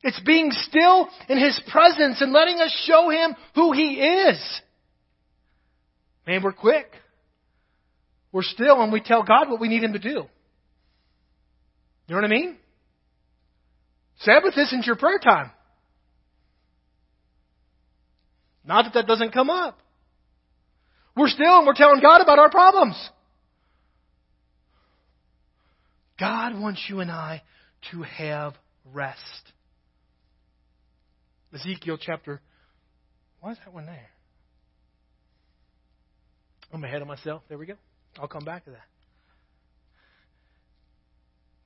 It's 0.02 0.20
being 0.20 0.50
still 0.50 1.08
in 1.28 1.38
His 1.38 1.60
presence 1.70 2.20
and 2.20 2.32
letting 2.32 2.58
us 2.58 2.84
show 2.86 3.10
Him 3.10 3.36
who 3.54 3.72
He 3.72 3.94
is. 4.00 4.60
Man, 6.26 6.42
we're 6.42 6.52
quick. 6.52 6.90
We're 8.32 8.42
still 8.42 8.82
and 8.82 8.92
we 8.92 9.00
tell 9.00 9.22
God 9.22 9.48
what 9.48 9.60
we 9.60 9.68
need 9.68 9.84
Him 9.84 9.92
to 9.92 10.00
do. 10.00 10.24
You 12.06 12.14
know 12.14 12.20
what 12.20 12.30
I 12.30 12.34
mean? 12.34 12.56
Sabbath 14.20 14.54
isn't 14.56 14.86
your 14.86 14.96
prayer 14.96 15.18
time. 15.18 15.50
Not 18.64 18.84
that 18.84 18.94
that 18.94 19.06
doesn't 19.06 19.32
come 19.32 19.50
up. 19.50 19.78
We're 21.16 21.28
still 21.28 21.58
and 21.58 21.66
we're 21.66 21.74
telling 21.74 22.00
God 22.00 22.20
about 22.20 22.38
our 22.38 22.50
problems. 22.50 22.96
God 26.18 26.58
wants 26.58 26.84
you 26.88 27.00
and 27.00 27.10
I 27.10 27.42
to 27.92 28.02
have 28.02 28.54
rest. 28.92 29.20
Ezekiel 31.52 31.98
chapter. 32.00 32.40
Why 33.40 33.52
is 33.52 33.58
that 33.64 33.72
one 33.72 33.86
there? 33.86 34.10
I'm 36.72 36.82
ahead 36.82 37.02
of 37.02 37.08
myself. 37.08 37.42
There 37.48 37.58
we 37.58 37.66
go. 37.66 37.74
I'll 38.18 38.28
come 38.28 38.44
back 38.44 38.64
to 38.64 38.70
that. 38.70 38.84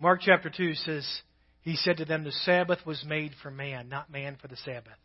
Mark 0.00 0.20
chapter 0.22 0.50
2 0.50 0.74
says, 0.74 1.06
He 1.62 1.74
said 1.76 1.96
to 1.96 2.04
them, 2.04 2.22
The 2.24 2.32
Sabbath 2.32 2.78
was 2.86 3.04
made 3.04 3.32
for 3.42 3.50
man, 3.50 3.88
not 3.88 4.12
man 4.12 4.36
for 4.40 4.48
the 4.48 4.56
Sabbath. 4.56 4.98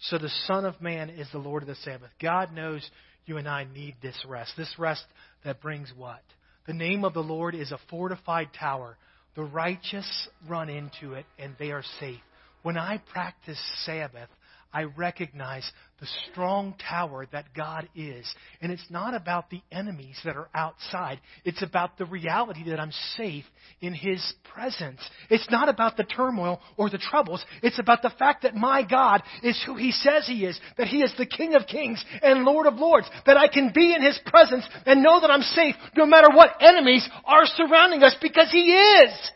So 0.00 0.16
the 0.16 0.30
Son 0.46 0.64
of 0.64 0.80
Man 0.80 1.10
is 1.10 1.28
the 1.30 1.38
Lord 1.38 1.62
of 1.62 1.68
the 1.68 1.74
Sabbath. 1.74 2.10
God 2.20 2.52
knows 2.54 2.88
you 3.26 3.36
and 3.36 3.46
I 3.46 3.64
need 3.64 3.96
this 4.00 4.16
rest. 4.26 4.52
This 4.56 4.74
rest 4.78 5.04
that 5.44 5.60
brings 5.60 5.92
what? 5.94 6.22
The 6.66 6.72
name 6.72 7.04
of 7.04 7.12
the 7.12 7.22
Lord 7.22 7.54
is 7.54 7.72
a 7.72 7.80
fortified 7.90 8.48
tower. 8.58 8.96
The 9.36 9.42
righteous 9.42 10.28
run 10.48 10.70
into 10.70 11.12
it 11.12 11.26
and 11.38 11.54
they 11.58 11.70
are 11.70 11.84
safe. 12.00 12.20
When 12.62 12.78
I 12.78 13.02
practice 13.12 13.60
Sabbath, 13.84 14.28
I 14.72 14.84
recognize 14.84 15.68
the 16.00 16.06
strong 16.30 16.74
tower 16.88 17.26
that 17.32 17.52
God 17.54 17.88
is. 17.94 18.24
And 18.60 18.70
it's 18.70 18.86
not 18.88 19.14
about 19.14 19.50
the 19.50 19.60
enemies 19.70 20.16
that 20.24 20.36
are 20.36 20.48
outside. 20.54 21.20
It's 21.44 21.62
about 21.62 21.98
the 21.98 22.06
reality 22.06 22.70
that 22.70 22.80
I'm 22.80 22.92
safe 23.16 23.44
in 23.80 23.92
His 23.92 24.32
presence. 24.54 25.00
It's 25.28 25.50
not 25.50 25.68
about 25.68 25.96
the 25.96 26.04
turmoil 26.04 26.60
or 26.76 26.88
the 26.88 26.98
troubles. 26.98 27.44
It's 27.62 27.78
about 27.78 28.02
the 28.02 28.12
fact 28.18 28.44
that 28.44 28.54
my 28.54 28.82
God 28.82 29.22
is 29.42 29.60
who 29.66 29.76
He 29.76 29.92
says 29.92 30.26
He 30.26 30.44
is, 30.44 30.58
that 30.78 30.88
He 30.88 31.02
is 31.02 31.12
the 31.18 31.26
King 31.26 31.54
of 31.54 31.66
kings 31.66 32.02
and 32.22 32.44
Lord 32.44 32.66
of 32.66 32.74
lords, 32.74 33.08
that 33.26 33.36
I 33.36 33.48
can 33.48 33.72
be 33.74 33.94
in 33.94 34.02
His 34.02 34.18
presence 34.26 34.66
and 34.86 35.02
know 35.02 35.20
that 35.20 35.30
I'm 35.30 35.42
safe 35.42 35.74
no 35.96 36.06
matter 36.06 36.28
what 36.32 36.56
enemies 36.60 37.08
are 37.24 37.44
surrounding 37.44 38.02
us 38.02 38.14
because 38.22 38.50
He 38.50 38.72
is. 38.72 39.30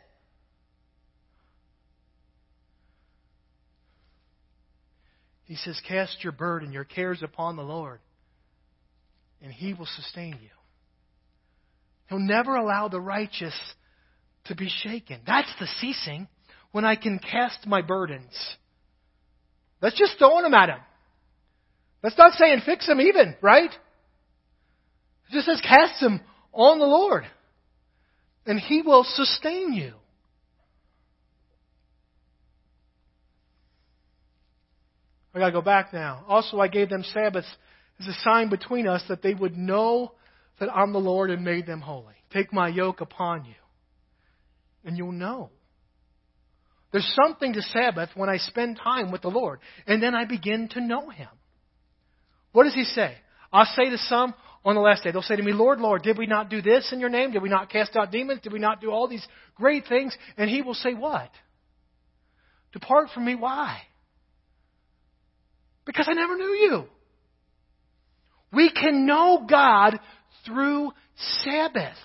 He 5.44 5.56
says, 5.56 5.80
Cast 5.86 6.22
your 6.22 6.32
burden, 6.32 6.72
your 6.72 6.84
cares 6.84 7.22
upon 7.22 7.56
the 7.56 7.62
Lord, 7.62 8.00
and 9.42 9.52
He 9.52 9.74
will 9.74 9.86
sustain 9.86 10.38
you. 10.42 10.50
He'll 12.08 12.18
never 12.18 12.56
allow 12.56 12.88
the 12.88 13.00
righteous 13.00 13.54
to 14.46 14.54
be 14.54 14.70
shaken. 14.82 15.20
That's 15.26 15.52
the 15.58 15.66
ceasing 15.80 16.28
when 16.72 16.84
I 16.84 16.96
can 16.96 17.18
cast 17.18 17.66
my 17.66 17.82
burdens. 17.82 18.32
That's 19.80 19.98
just 19.98 20.18
throwing 20.18 20.44
them 20.44 20.54
at 20.54 20.70
Him. 20.70 20.78
That's 22.02 22.18
not 22.18 22.34
saying 22.34 22.62
fix 22.64 22.86
them 22.86 23.00
even, 23.00 23.36
right? 23.40 23.70
It 23.70 25.32
just 25.32 25.46
says 25.46 25.60
cast 25.62 26.00
them 26.00 26.20
on 26.52 26.78
the 26.78 26.84
Lord, 26.84 27.24
and 28.46 28.60
He 28.60 28.82
will 28.82 29.04
sustain 29.04 29.72
you. 29.72 29.94
I 35.34 35.38
got 35.38 35.46
to 35.46 35.52
go 35.52 35.62
back 35.62 35.92
now. 35.92 36.24
Also, 36.28 36.60
I 36.60 36.68
gave 36.68 36.88
them 36.88 37.04
Sabbaths 37.12 37.48
as 37.98 38.06
a 38.06 38.12
sign 38.22 38.50
between 38.50 38.86
us 38.86 39.02
that 39.08 39.22
they 39.22 39.34
would 39.34 39.56
know 39.56 40.12
that 40.60 40.74
I'm 40.74 40.92
the 40.92 40.98
Lord 40.98 41.30
and 41.30 41.44
made 41.44 41.66
them 41.66 41.80
holy. 41.80 42.14
Take 42.32 42.52
my 42.52 42.68
yoke 42.68 43.00
upon 43.00 43.44
you, 43.44 43.54
and 44.84 44.96
you'll 44.96 45.12
know. 45.12 45.50
There's 46.92 47.12
something 47.24 47.54
to 47.54 47.62
Sabbath 47.62 48.10
when 48.14 48.28
I 48.28 48.36
spend 48.36 48.78
time 48.82 49.10
with 49.10 49.22
the 49.22 49.28
Lord, 49.28 49.58
and 49.86 50.00
then 50.00 50.14
I 50.14 50.24
begin 50.24 50.68
to 50.70 50.80
know 50.80 51.10
Him. 51.10 51.28
What 52.52 52.64
does 52.64 52.74
He 52.74 52.84
say? 52.84 53.16
I'll 53.52 53.64
say 53.64 53.90
to 53.90 53.98
some 53.98 54.34
on 54.64 54.76
the 54.76 54.80
last 54.80 55.02
day, 55.02 55.10
they'll 55.10 55.22
say 55.22 55.36
to 55.36 55.42
me, 55.42 55.52
Lord, 55.52 55.80
Lord, 55.80 56.02
did 56.02 56.16
we 56.16 56.26
not 56.26 56.48
do 56.48 56.62
this 56.62 56.90
in 56.92 57.00
your 57.00 57.08
name? 57.08 57.32
Did 57.32 57.42
we 57.42 57.48
not 57.48 57.70
cast 57.70 57.96
out 57.96 58.12
demons? 58.12 58.40
Did 58.42 58.52
we 58.52 58.60
not 58.60 58.80
do 58.80 58.90
all 58.90 59.08
these 59.08 59.26
great 59.56 59.86
things? 59.88 60.16
And 60.36 60.48
He 60.48 60.62
will 60.62 60.74
say, 60.74 60.94
What? 60.94 61.30
Depart 62.72 63.08
from 63.12 63.24
me, 63.24 63.34
why? 63.34 63.82
Because 65.86 66.06
I 66.08 66.14
never 66.14 66.36
knew 66.36 66.54
you. 66.54 66.84
We 68.52 68.70
can 68.70 69.06
know 69.06 69.46
God 69.48 69.98
through 70.46 70.92
Sabbath. 71.42 71.96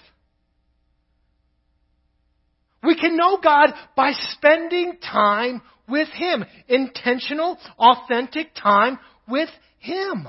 We 2.84 2.96
can 3.00 3.18
know 3.18 3.40
God 3.44 3.74
by 3.96 4.14
spending 4.14 4.98
time 5.00 5.62
with 5.88 6.08
Him. 6.10 6.46
Intentional, 6.68 7.58
authentic 7.78 8.56
time 8.56 9.00
with 9.28 9.50
Him. 9.80 10.28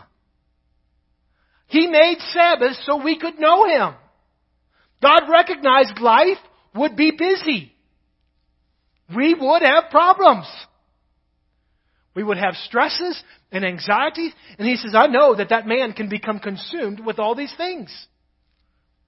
He 1.66 1.86
made 1.86 2.18
Sabbath 2.32 2.76
so 2.84 3.02
we 3.02 3.18
could 3.18 3.38
know 3.38 3.66
Him. 3.66 3.94
God 5.02 5.22
recognized 5.30 5.98
life 6.00 6.38
would 6.74 6.96
be 6.96 7.12
busy. 7.16 7.72
We 9.14 9.34
would 9.34 9.62
have 9.62 9.90
problems. 9.90 10.46
We 12.14 12.22
would 12.22 12.38
have 12.38 12.54
stresses 12.54 13.22
and 13.52 13.64
anxieties. 13.64 14.32
And 14.58 14.66
he 14.66 14.76
says, 14.76 14.94
I 14.94 15.06
know 15.06 15.36
that 15.36 15.50
that 15.50 15.66
man 15.66 15.92
can 15.92 16.08
become 16.08 16.38
consumed 16.38 17.00
with 17.00 17.18
all 17.18 17.34
these 17.34 17.54
things. 17.56 17.90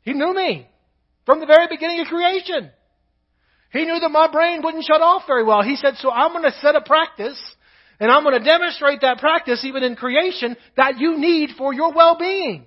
He 0.02 0.12
knew 0.12 0.34
me 0.34 0.68
from 1.26 1.40
the 1.40 1.46
very 1.46 1.66
beginning 1.68 2.00
of 2.00 2.06
creation. 2.06 2.70
He 3.72 3.84
knew 3.84 3.98
that 3.98 4.10
my 4.10 4.30
brain 4.30 4.60
wouldn't 4.62 4.84
shut 4.84 5.00
off 5.00 5.22
very 5.26 5.44
well. 5.44 5.62
He 5.62 5.76
said, 5.76 5.94
so 5.96 6.10
I'm 6.10 6.32
going 6.32 6.44
to 6.44 6.58
set 6.60 6.76
a 6.76 6.82
practice 6.82 7.40
and 7.98 8.10
I'm 8.10 8.24
going 8.24 8.38
to 8.38 8.44
demonstrate 8.44 9.00
that 9.02 9.18
practice 9.18 9.64
even 9.64 9.82
in 9.82 9.96
creation 9.96 10.56
that 10.76 10.98
you 10.98 11.18
need 11.18 11.50
for 11.56 11.72
your 11.72 11.92
well-being. 11.92 12.66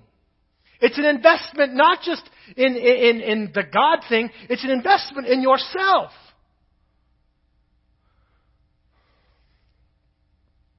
It's 0.80 0.98
an 0.98 1.04
investment 1.04 1.74
not 1.74 2.02
just 2.02 2.22
in, 2.56 2.74
in, 2.74 3.20
in 3.20 3.52
the 3.54 3.62
God 3.62 4.00
thing, 4.08 4.30
it's 4.48 4.64
an 4.64 4.70
investment 4.70 5.26
in 5.26 5.42
yourself. 5.42 6.10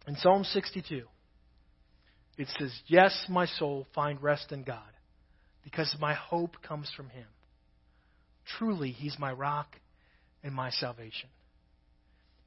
In 0.07 0.15
Psalm 0.15 0.45
62, 0.45 1.03
it 2.37 2.47
says, 2.57 2.71
Yes, 2.87 3.25
my 3.27 3.45
soul, 3.45 3.85
find 3.93 4.21
rest 4.23 4.53
in 4.53 4.63
God, 4.63 4.79
because 5.63 5.93
my 5.99 6.13
hope 6.13 6.55
comes 6.65 6.89
from 6.95 7.09
Him. 7.09 7.27
Truly, 8.57 8.91
He's 8.91 9.17
my 9.19 9.33
rock 9.33 9.75
and 10.43 10.53
my 10.53 10.69
salvation. 10.71 11.29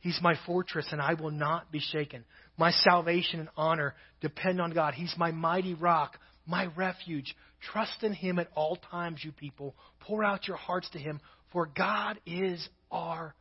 He's 0.00 0.18
my 0.22 0.34
fortress, 0.46 0.86
and 0.90 1.02
I 1.02 1.12
will 1.12 1.30
not 1.30 1.70
be 1.70 1.80
shaken. 1.80 2.24
My 2.56 2.70
salvation 2.70 3.40
and 3.40 3.50
honor 3.54 3.94
depend 4.22 4.58
on 4.58 4.70
God. 4.70 4.94
He's 4.94 5.14
my 5.18 5.30
mighty 5.30 5.74
rock, 5.74 6.16
my 6.46 6.68
refuge. 6.74 7.36
Trust 7.60 8.02
in 8.02 8.14
Him 8.14 8.38
at 8.38 8.48
all 8.54 8.76
times, 8.90 9.20
you 9.22 9.32
people. 9.32 9.74
Pour 10.00 10.24
out 10.24 10.48
your 10.48 10.56
hearts 10.56 10.88
to 10.90 10.98
Him, 10.98 11.20
for 11.52 11.66
God 11.66 12.18
is 12.24 12.66
our 12.90 13.34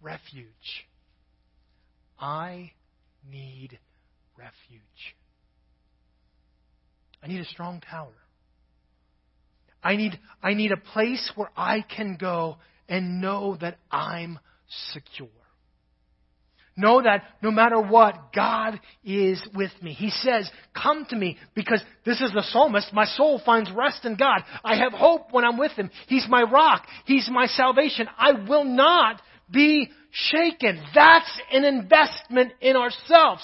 refuge. 0.00 0.86
I 2.20 2.70
need 3.30 3.78
refuge. 4.38 5.16
I 7.22 7.28
need 7.28 7.40
a 7.40 7.44
strong 7.46 7.80
tower. 7.80 8.12
I 9.82 9.96
need, 9.96 10.18
I 10.42 10.54
need 10.54 10.72
a 10.72 10.76
place 10.76 11.30
where 11.36 11.50
I 11.56 11.82
can 11.82 12.16
go 12.20 12.56
and 12.88 13.20
know 13.20 13.56
that 13.60 13.78
I'm 13.90 14.38
secure. 14.92 15.28
Know 16.78 17.02
that 17.02 17.22
no 17.42 17.50
matter 17.50 17.80
what, 17.80 18.34
God 18.34 18.78
is 19.02 19.42
with 19.54 19.70
me. 19.80 19.94
He 19.94 20.10
says, 20.10 20.50
come 20.74 21.06
to 21.08 21.16
me 21.16 21.38
because 21.54 21.82
this 22.04 22.20
is 22.20 22.32
the 22.32 22.44
psalmist. 22.50 22.92
My 22.92 23.06
soul 23.06 23.40
finds 23.44 23.70
rest 23.72 24.04
in 24.04 24.16
God. 24.16 24.42
I 24.62 24.76
have 24.76 24.92
hope 24.92 25.32
when 25.32 25.44
I'm 25.44 25.56
with 25.56 25.72
Him. 25.72 25.90
He's 26.06 26.26
my 26.28 26.42
rock. 26.42 26.86
He's 27.06 27.30
my 27.32 27.46
salvation. 27.46 28.08
I 28.18 28.32
will 28.46 28.64
not 28.64 29.22
be 29.50 29.88
shaken. 30.30 30.82
That's 30.94 31.40
an 31.52 31.64
investment 31.64 32.52
in 32.60 32.76
ourselves. 32.76 33.42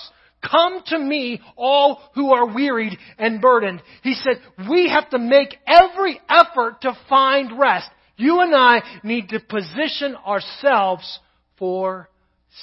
Come 0.49 0.83
to 0.87 0.99
me, 0.99 1.41
all 1.57 2.03
who 2.15 2.33
are 2.33 2.53
wearied 2.53 2.99
and 3.19 3.41
burdened. 3.41 3.83
He 4.03 4.15
said, 4.15 4.41
we 4.69 4.89
have 4.89 5.09
to 5.11 5.19
make 5.19 5.57
every 5.67 6.21
effort 6.29 6.81
to 6.83 6.99
find 7.09 7.59
rest. 7.59 7.89
You 8.17 8.41
and 8.41 8.55
I 8.55 8.83
need 9.05 9.29
to 9.29 9.41
position 9.41 10.17
ourselves 10.17 11.19
for 11.59 12.09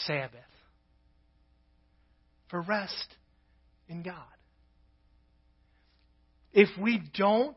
Sabbath 0.05 0.39
for 2.49 2.61
rest 2.61 3.15
in 3.87 4.03
God. 4.03 4.15
If 6.51 6.69
we 6.79 7.01
don't 7.15 7.55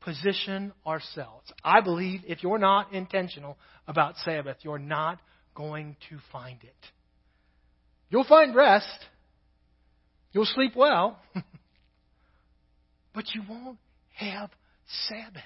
position 0.00 0.72
ourselves, 0.86 1.50
I 1.64 1.80
believe 1.80 2.20
if 2.26 2.42
you're 2.42 2.58
not 2.58 2.92
intentional 2.92 3.56
about 3.86 4.16
Sabbath, 4.18 4.58
you're 4.62 4.78
not 4.78 5.18
going 5.58 5.96
to 6.08 6.18
find 6.30 6.62
it. 6.62 6.86
You'll 8.10 8.24
find 8.24 8.54
rest. 8.54 8.86
You'll 10.32 10.46
sleep 10.46 10.76
well. 10.76 11.20
but 13.14 13.24
you 13.34 13.42
won't 13.46 13.78
have 14.14 14.50
Sabbath 15.08 15.42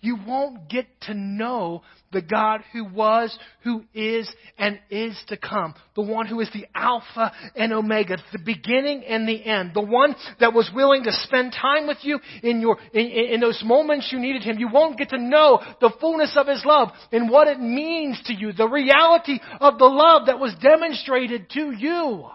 you 0.00 0.16
won't 0.26 0.68
get 0.68 0.86
to 1.02 1.14
know 1.14 1.82
the 2.12 2.22
God 2.22 2.62
who 2.72 2.84
was, 2.84 3.36
who 3.62 3.84
is, 3.94 4.30
and 4.58 4.80
is 4.90 5.16
to 5.28 5.36
come. 5.36 5.74
The 5.94 6.02
one 6.02 6.26
who 6.26 6.40
is 6.40 6.50
the 6.52 6.66
Alpha 6.74 7.32
and 7.54 7.72
Omega, 7.72 8.16
the 8.32 8.38
beginning 8.38 9.04
and 9.04 9.28
the 9.28 9.44
end. 9.44 9.72
The 9.74 9.82
one 9.82 10.16
that 10.40 10.54
was 10.54 10.70
willing 10.74 11.04
to 11.04 11.12
spend 11.12 11.52
time 11.52 11.86
with 11.86 11.98
you 12.02 12.18
in 12.42 12.60
your, 12.60 12.78
in, 12.92 13.06
in 13.06 13.40
those 13.40 13.62
moments 13.64 14.10
you 14.10 14.18
needed 14.18 14.42
Him. 14.42 14.58
You 14.58 14.68
won't 14.72 14.98
get 14.98 15.10
to 15.10 15.18
know 15.18 15.60
the 15.80 15.92
fullness 16.00 16.34
of 16.36 16.46
His 16.46 16.64
love 16.64 16.88
and 17.12 17.30
what 17.30 17.48
it 17.48 17.60
means 17.60 18.20
to 18.26 18.34
you. 18.34 18.52
The 18.52 18.68
reality 18.68 19.38
of 19.60 19.78
the 19.78 19.84
love 19.84 20.26
that 20.26 20.40
was 20.40 20.54
demonstrated 20.62 21.50
to 21.50 21.72
you. 21.72 22.26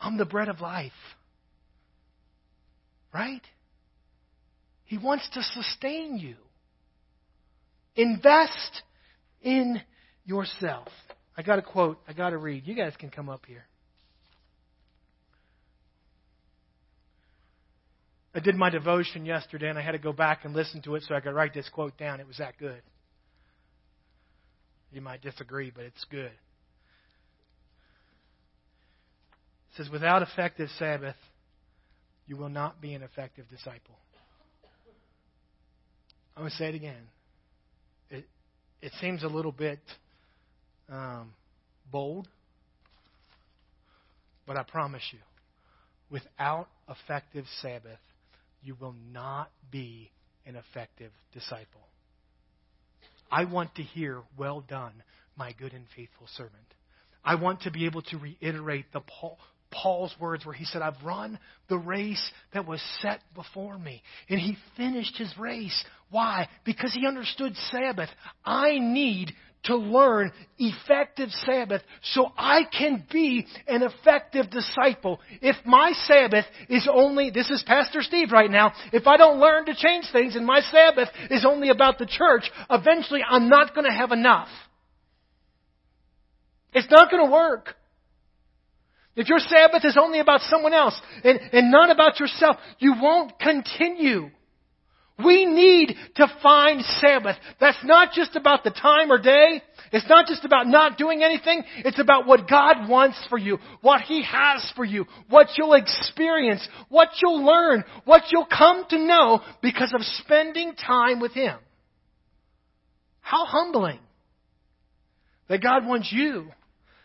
I'm 0.00 0.16
the 0.16 0.24
bread 0.24 0.48
of 0.48 0.60
life. 0.60 0.92
Right? 3.14 3.42
He 4.92 4.98
wants 4.98 5.26
to 5.30 5.42
sustain 5.42 6.18
you. 6.18 6.34
Invest 7.96 8.82
in 9.40 9.80
yourself. 10.26 10.88
I 11.34 11.40
got 11.40 11.58
a 11.58 11.62
quote. 11.62 11.98
I 12.06 12.12
got 12.12 12.28
to 12.28 12.36
read. 12.36 12.66
You 12.66 12.74
guys 12.74 12.92
can 12.98 13.08
come 13.08 13.30
up 13.30 13.46
here. 13.46 13.64
I 18.34 18.40
did 18.40 18.54
my 18.54 18.68
devotion 18.68 19.24
yesterday 19.24 19.70
and 19.70 19.78
I 19.78 19.80
had 19.80 19.92
to 19.92 19.98
go 19.98 20.12
back 20.12 20.44
and 20.44 20.52
listen 20.52 20.82
to 20.82 20.94
it 20.96 21.04
so 21.08 21.14
I 21.14 21.20
could 21.20 21.32
write 21.32 21.54
this 21.54 21.70
quote 21.70 21.96
down. 21.96 22.20
It 22.20 22.26
was 22.26 22.36
that 22.36 22.58
good. 22.58 22.82
You 24.92 25.00
might 25.00 25.22
disagree, 25.22 25.72
but 25.74 25.84
it's 25.84 26.04
good. 26.10 26.26
It 29.70 29.78
says, 29.78 29.88
Without 29.88 30.20
effective 30.20 30.68
Sabbath, 30.78 31.16
you 32.26 32.36
will 32.36 32.50
not 32.50 32.82
be 32.82 32.92
an 32.92 33.02
effective 33.02 33.48
disciple. 33.48 33.96
I'm 36.42 36.48
going 36.48 36.50
to 36.50 36.58
say 36.58 36.68
it 36.70 36.74
again. 36.74 37.02
It, 38.10 38.24
it 38.80 38.92
seems 39.00 39.22
a 39.22 39.28
little 39.28 39.52
bit 39.52 39.78
um, 40.88 41.34
bold, 41.92 42.26
but 44.44 44.56
I 44.56 44.64
promise 44.64 45.04
you, 45.12 45.20
without 46.10 46.66
effective 46.88 47.44
Sabbath, 47.60 48.00
you 48.60 48.74
will 48.80 48.96
not 49.12 49.52
be 49.70 50.10
an 50.44 50.56
effective 50.56 51.12
disciple. 51.32 51.86
I 53.30 53.44
want 53.44 53.76
to 53.76 53.82
hear, 53.84 54.18
well 54.36 54.64
done, 54.68 54.94
my 55.36 55.52
good 55.52 55.72
and 55.72 55.84
faithful 55.94 56.26
servant. 56.36 56.56
I 57.24 57.36
want 57.36 57.60
to 57.60 57.70
be 57.70 57.86
able 57.86 58.02
to 58.02 58.18
reiterate 58.18 58.86
the 58.92 59.02
Paul, 59.20 59.38
Paul's 59.72 60.14
words 60.20 60.46
where 60.46 60.54
he 60.54 60.64
said, 60.64 60.82
I've 60.82 61.02
run 61.02 61.38
the 61.68 61.78
race 61.78 62.30
that 62.54 62.66
was 62.66 62.82
set 63.00 63.20
before 63.34 63.78
me. 63.78 64.02
And 64.28 64.38
he 64.38 64.56
finished 64.76 65.16
his 65.16 65.32
race. 65.38 65.84
Why? 66.10 66.48
Because 66.64 66.92
he 66.94 67.06
understood 67.06 67.56
Sabbath. 67.70 68.10
I 68.44 68.78
need 68.78 69.32
to 69.64 69.76
learn 69.76 70.32
effective 70.58 71.30
Sabbath 71.46 71.82
so 72.02 72.32
I 72.36 72.62
can 72.64 73.04
be 73.12 73.46
an 73.66 73.82
effective 73.82 74.50
disciple. 74.50 75.20
If 75.40 75.56
my 75.64 75.92
Sabbath 76.06 76.44
is 76.68 76.88
only, 76.92 77.30
this 77.30 77.48
is 77.50 77.62
Pastor 77.66 78.02
Steve 78.02 78.32
right 78.32 78.50
now, 78.50 78.72
if 78.92 79.06
I 79.06 79.16
don't 79.16 79.38
learn 79.38 79.66
to 79.66 79.74
change 79.74 80.06
things 80.12 80.34
and 80.36 80.44
my 80.44 80.60
Sabbath 80.60 81.08
is 81.30 81.46
only 81.46 81.70
about 81.70 81.98
the 81.98 82.06
church, 82.06 82.50
eventually 82.70 83.20
I'm 83.28 83.48
not 83.48 83.74
going 83.74 83.88
to 83.88 83.96
have 83.96 84.12
enough. 84.12 84.48
It's 86.74 86.90
not 86.90 87.10
going 87.10 87.24
to 87.24 87.32
work. 87.32 87.76
If 89.14 89.28
your 89.28 89.40
Sabbath 89.40 89.84
is 89.84 89.98
only 90.00 90.20
about 90.20 90.40
someone 90.42 90.72
else 90.72 90.98
and, 91.22 91.38
and 91.52 91.70
not 91.70 91.90
about 91.90 92.18
yourself, 92.18 92.56
you 92.78 92.94
won't 93.00 93.38
continue. 93.38 94.30
We 95.22 95.44
need 95.44 95.94
to 96.16 96.26
find 96.42 96.82
Sabbath. 96.82 97.36
That's 97.60 97.78
not 97.84 98.12
just 98.12 98.34
about 98.36 98.64
the 98.64 98.70
time 98.70 99.12
or 99.12 99.18
day. 99.18 99.62
It's 99.92 100.08
not 100.08 100.26
just 100.26 100.44
about 100.46 100.66
not 100.66 100.96
doing 100.96 101.22
anything. 101.22 101.62
It's 101.78 102.00
about 102.00 102.26
what 102.26 102.48
God 102.48 102.88
wants 102.88 103.18
for 103.28 103.36
you, 103.36 103.58
what 103.82 104.00
He 104.00 104.24
has 104.24 104.72
for 104.74 104.84
you, 104.84 105.04
what 105.28 105.48
you'll 105.56 105.74
experience, 105.74 106.66
what 106.88 107.08
you'll 107.20 107.44
learn, 107.44 107.84
what 108.06 108.22
you'll 108.30 108.46
come 108.46 108.86
to 108.88 108.98
know 108.98 109.42
because 109.60 109.92
of 109.94 110.00
spending 110.24 110.74
time 110.74 111.20
with 111.20 111.32
Him. 111.32 111.58
How 113.20 113.44
humbling 113.44 114.00
that 115.48 115.62
God 115.62 115.86
wants 115.86 116.10
you 116.10 116.48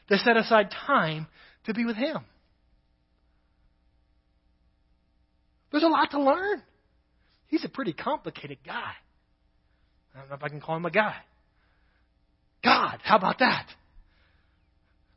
to 0.07 0.17
set 0.17 0.37
aside 0.37 0.71
time 0.87 1.27
to 1.67 1.73
be 1.73 1.85
with 1.85 1.95
Him. 1.95 2.19
There's 5.71 5.83
a 5.83 5.87
lot 5.87 6.11
to 6.11 6.21
learn. 6.21 6.63
He's 7.47 7.63
a 7.63 7.69
pretty 7.69 7.93
complicated 7.93 8.57
guy. 8.65 8.91
I 10.15 10.19
don't 10.19 10.29
know 10.29 10.35
if 10.35 10.43
I 10.43 10.49
can 10.49 10.59
call 10.59 10.75
him 10.75 10.85
a 10.85 10.91
guy. 10.91 11.15
God, 12.63 12.99
how 13.03 13.17
about 13.17 13.39
that? 13.39 13.67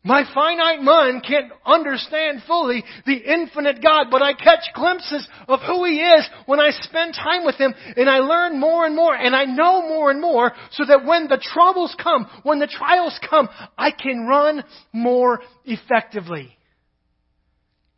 My 0.02 0.24
finite 0.32 0.80
mind 0.80 1.24
can't 1.28 1.52
understand 1.66 2.42
fully 2.46 2.82
the 3.04 3.16
infinite 3.16 3.82
God, 3.82 4.06
but 4.10 4.22
I 4.22 4.32
catch 4.32 4.72
glimpses 4.74 5.28
of 5.46 5.60
who 5.60 5.84
He 5.84 6.00
is 6.00 6.26
when 6.46 6.58
I 6.58 6.70
spend 6.70 7.12
time 7.14 7.44
with 7.44 7.56
Him 7.56 7.74
and 7.96 8.08
I 8.08 8.20
learn 8.20 8.58
more 8.58 8.86
and 8.86 8.96
more 8.96 9.14
and 9.14 9.36
I 9.36 9.44
know 9.44 9.82
more 9.82 10.10
and 10.10 10.20
more 10.20 10.52
so 10.70 10.86
that 10.86 11.04
when 11.04 11.28
the 11.28 11.36
troubles 11.42 11.94
come, 12.02 12.26
when 12.44 12.60
the 12.60 12.66
trials 12.66 13.18
come, 13.28 13.50
I 13.76 13.90
can 13.90 14.26
run 14.26 14.64
more 14.92 15.40
effectively. 15.66 16.56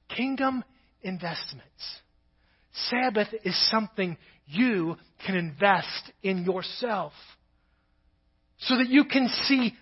Kingdom 0.09 0.65
investments. 1.03 2.01
Sabbath 2.91 3.29
is 3.45 3.71
something 3.71 4.17
you 4.47 4.97
can 5.25 5.37
invest 5.37 6.11
in 6.25 6.45
yourself 6.45 7.12
so 8.59 8.79
that 8.79 8.88
you 8.88 9.05
can 9.05 9.29
see 9.45 9.75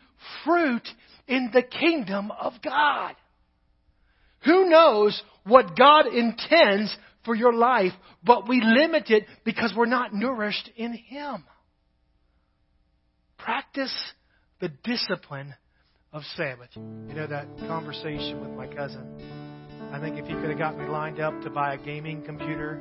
fruit 0.44 0.86
in 1.30 1.50
the 1.54 1.62
kingdom 1.62 2.30
of 2.32 2.54
God. 2.62 3.14
Who 4.44 4.68
knows 4.68 5.22
what 5.44 5.76
God 5.76 6.06
intends 6.06 6.94
for 7.24 7.34
your 7.34 7.52
life, 7.52 7.92
but 8.24 8.48
we 8.48 8.60
limit 8.60 9.10
it 9.10 9.24
because 9.44 9.72
we're 9.76 9.86
not 9.86 10.12
nourished 10.12 10.70
in 10.76 10.92
Him. 10.92 11.44
Practice 13.38 13.94
the 14.60 14.70
discipline 14.84 15.54
of 16.12 16.22
Sabbath. 16.36 16.70
You 16.74 17.14
know 17.14 17.26
that 17.26 17.46
conversation 17.68 18.40
with 18.40 18.50
my 18.50 18.66
cousin? 18.66 19.06
I 19.92 20.00
think 20.00 20.18
if 20.18 20.26
he 20.26 20.34
could 20.34 20.50
have 20.50 20.58
got 20.58 20.78
me 20.78 20.86
lined 20.86 21.20
up 21.20 21.40
to 21.42 21.50
buy 21.50 21.74
a 21.74 21.78
gaming 21.78 22.22
computer 22.24 22.80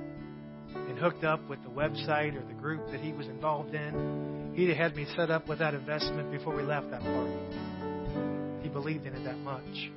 and 0.75 0.97
hooked 0.97 1.23
up 1.23 1.47
with 1.49 1.61
the 1.63 1.69
website 1.69 2.35
or 2.35 2.45
the 2.45 2.59
group 2.59 2.91
that 2.91 2.99
he 2.99 3.13
was 3.13 3.27
involved 3.27 3.73
in, 3.73 4.53
he'd 4.55 4.69
have 4.69 4.77
had 4.77 4.95
me 4.95 5.05
set 5.15 5.31
up 5.31 5.47
with 5.47 5.59
that 5.59 5.73
investment 5.73 6.31
before 6.31 6.55
we 6.55 6.63
left 6.63 6.89
that 6.91 7.01
party. 7.01 7.78
He 8.61 8.69
believed 8.69 9.05
in 9.05 9.13
it 9.15 9.23
that 9.23 9.37
much. 9.37 9.91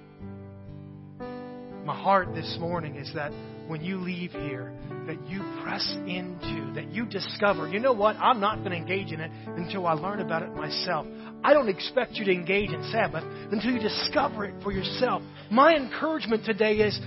My 1.85 1.97
heart 1.97 2.35
this 2.35 2.57
morning 2.61 2.97
is 2.97 3.13
that 3.15 3.33
when 3.67 3.83
you 3.83 3.99
leave 3.99 4.31
here, 4.31 4.73
that 5.07 5.29
you 5.29 5.41
press 5.63 5.95
into, 6.07 6.73
that 6.75 6.93
you 6.93 7.07
discover, 7.07 7.67
you 7.69 7.81
know 7.81 7.93
what, 7.93 8.17
I'm 8.17 8.39
not 8.39 8.59
going 8.59 8.71
to 8.71 8.77
engage 8.77 9.13
in 9.13 9.21
it 9.21 9.31
until 9.47 9.87
I 9.87 9.95
learn 9.95 10.21
about 10.21 10.43
it 10.43 10.55
myself. 10.55 11.07
I 11.43 11.53
don't 11.53 11.69
expect 11.69 12.13
you 12.13 12.25
to 12.25 12.31
engage 12.31 12.71
in 12.71 12.83
Sabbath 12.93 13.25
until 13.51 13.73
you 13.73 13.81
discover 13.81 14.45
it 14.45 14.55
for 14.63 14.71
yourself. 14.71 15.23
My 15.51 15.75
encouragement 15.75 16.45
today 16.45 16.77
is 16.77 16.99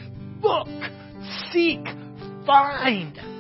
look, 0.41 0.67
seek, 1.51 1.85
find. 2.45 3.34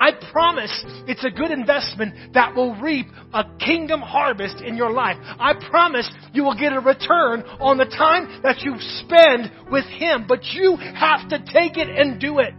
I 0.00 0.12
promise 0.32 0.84
it's 1.06 1.24
a 1.24 1.30
good 1.30 1.50
investment 1.50 2.34
that 2.34 2.54
will 2.54 2.74
reap 2.76 3.06
a 3.32 3.44
kingdom 3.58 4.00
harvest 4.00 4.60
in 4.60 4.76
your 4.76 4.90
life. 4.90 5.16
I 5.20 5.54
promise 5.70 6.10
you 6.32 6.44
will 6.44 6.58
get 6.58 6.72
a 6.72 6.80
return 6.80 7.42
on 7.60 7.78
the 7.78 7.86
time 7.86 8.42
that 8.42 8.62
you 8.62 8.74
spend 8.78 9.50
with 9.70 9.84
Him, 9.86 10.26
but 10.28 10.44
you 10.44 10.76
have 10.76 11.28
to 11.28 11.38
take 11.38 11.76
it 11.76 11.88
and 11.88 12.20
do 12.20 12.38
it. 12.38 12.54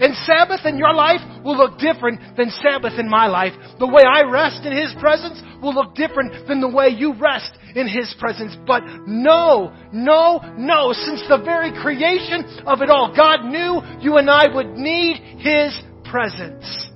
And 0.00 0.16
Sabbath 0.26 0.64
in 0.64 0.78
your 0.78 0.94
life 0.94 1.20
will 1.44 1.56
look 1.56 1.78
different 1.78 2.36
than 2.36 2.50
Sabbath 2.50 2.98
in 2.98 3.08
my 3.08 3.26
life. 3.26 3.52
The 3.78 3.86
way 3.86 4.02
I 4.02 4.22
rest 4.22 4.64
in 4.64 4.72
His 4.72 4.92
presence 4.98 5.40
will 5.62 5.74
look 5.74 5.94
different 5.94 6.48
than 6.48 6.60
the 6.60 6.68
way 6.68 6.88
you 6.88 7.14
rest 7.14 7.52
in 7.76 7.86
His 7.86 8.12
presence. 8.18 8.56
But 8.66 8.82
no, 9.06 9.72
no, 9.92 10.40
no, 10.58 10.92
since 10.92 11.22
the 11.28 11.38
very 11.44 11.70
creation 11.70 12.64
of 12.66 12.82
it 12.82 12.90
all, 12.90 13.14
God 13.14 13.44
knew 13.44 13.80
you 14.00 14.16
and 14.16 14.28
I 14.28 14.52
would 14.52 14.74
need 14.74 15.18
His 15.38 15.78
presence. 16.12 16.90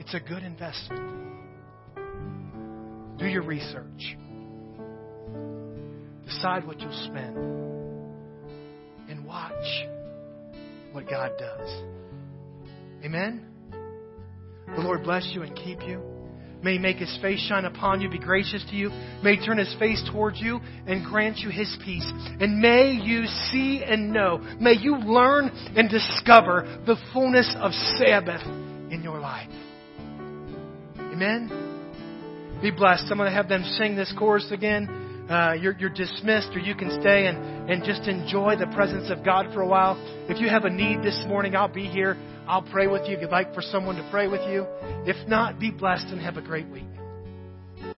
It's 0.00 0.12
a 0.12 0.18
good 0.18 0.42
investment. 0.42 1.00
Do 3.16 3.26
your 3.26 3.42
research. 3.42 4.16
Decide 6.24 6.66
what 6.66 6.80
you'll 6.80 7.06
spend. 7.06 7.36
And 9.08 9.24
watch 9.24 9.86
what 10.90 11.08
God 11.08 11.30
does. 11.38 11.68
Amen? 13.04 13.46
The 14.74 14.82
Lord 14.82 15.04
bless 15.04 15.30
you 15.32 15.42
and 15.42 15.54
keep 15.54 15.80
you. 15.82 16.15
May 16.62 16.74
He 16.74 16.78
make 16.78 16.96
His 16.96 17.18
face 17.22 17.40
shine 17.46 17.64
upon 17.64 18.00
you, 18.00 18.10
be 18.10 18.18
gracious 18.18 18.64
to 18.70 18.76
you. 18.76 18.90
May 19.22 19.36
He 19.36 19.46
turn 19.46 19.58
His 19.58 19.74
face 19.78 20.02
towards 20.10 20.40
you 20.40 20.60
and 20.86 21.04
grant 21.04 21.38
you 21.38 21.50
His 21.50 21.76
peace. 21.84 22.10
And 22.40 22.60
may 22.60 22.92
you 22.92 23.26
see 23.50 23.82
and 23.84 24.12
know, 24.12 24.38
may 24.60 24.74
you 24.74 24.96
learn 24.96 25.50
and 25.76 25.88
discover 25.88 26.82
the 26.86 26.96
fullness 27.12 27.54
of 27.58 27.72
Sabbath 27.98 28.42
in 28.90 29.00
your 29.02 29.20
life. 29.20 29.50
Amen? 30.98 32.58
Be 32.62 32.70
blessed. 32.70 33.04
I'm 33.10 33.18
going 33.18 33.30
to 33.30 33.34
have 33.34 33.48
them 33.48 33.64
sing 33.78 33.96
this 33.96 34.12
chorus 34.18 34.50
again 34.50 35.05
uh, 35.28 35.54
you're, 35.54 35.76
you're 35.78 35.90
dismissed 35.90 36.50
or 36.54 36.58
you 36.58 36.74
can 36.74 36.90
stay 37.00 37.26
and, 37.26 37.70
and 37.70 37.84
just 37.84 38.02
enjoy 38.02 38.56
the 38.56 38.66
presence 38.68 39.10
of 39.10 39.24
God 39.24 39.52
for 39.52 39.60
a 39.60 39.66
while. 39.66 39.96
If 40.28 40.40
you 40.40 40.48
have 40.48 40.64
a 40.64 40.70
need 40.70 41.02
this 41.02 41.24
morning, 41.26 41.56
I'll 41.56 41.68
be 41.68 41.86
here. 41.86 42.16
I'll 42.46 42.62
pray 42.62 42.86
with 42.86 43.08
you 43.08 43.16
if 43.16 43.22
you'd 43.22 43.30
like 43.30 43.54
for 43.54 43.62
someone 43.62 43.96
to 43.96 44.08
pray 44.10 44.28
with 44.28 44.42
you. 44.42 44.66
If 45.04 45.28
not, 45.28 45.58
be 45.58 45.70
blessed 45.70 46.06
and 46.08 46.20
have 46.20 46.36
a 46.36 46.42
great 46.42 46.68
week. 46.68 46.95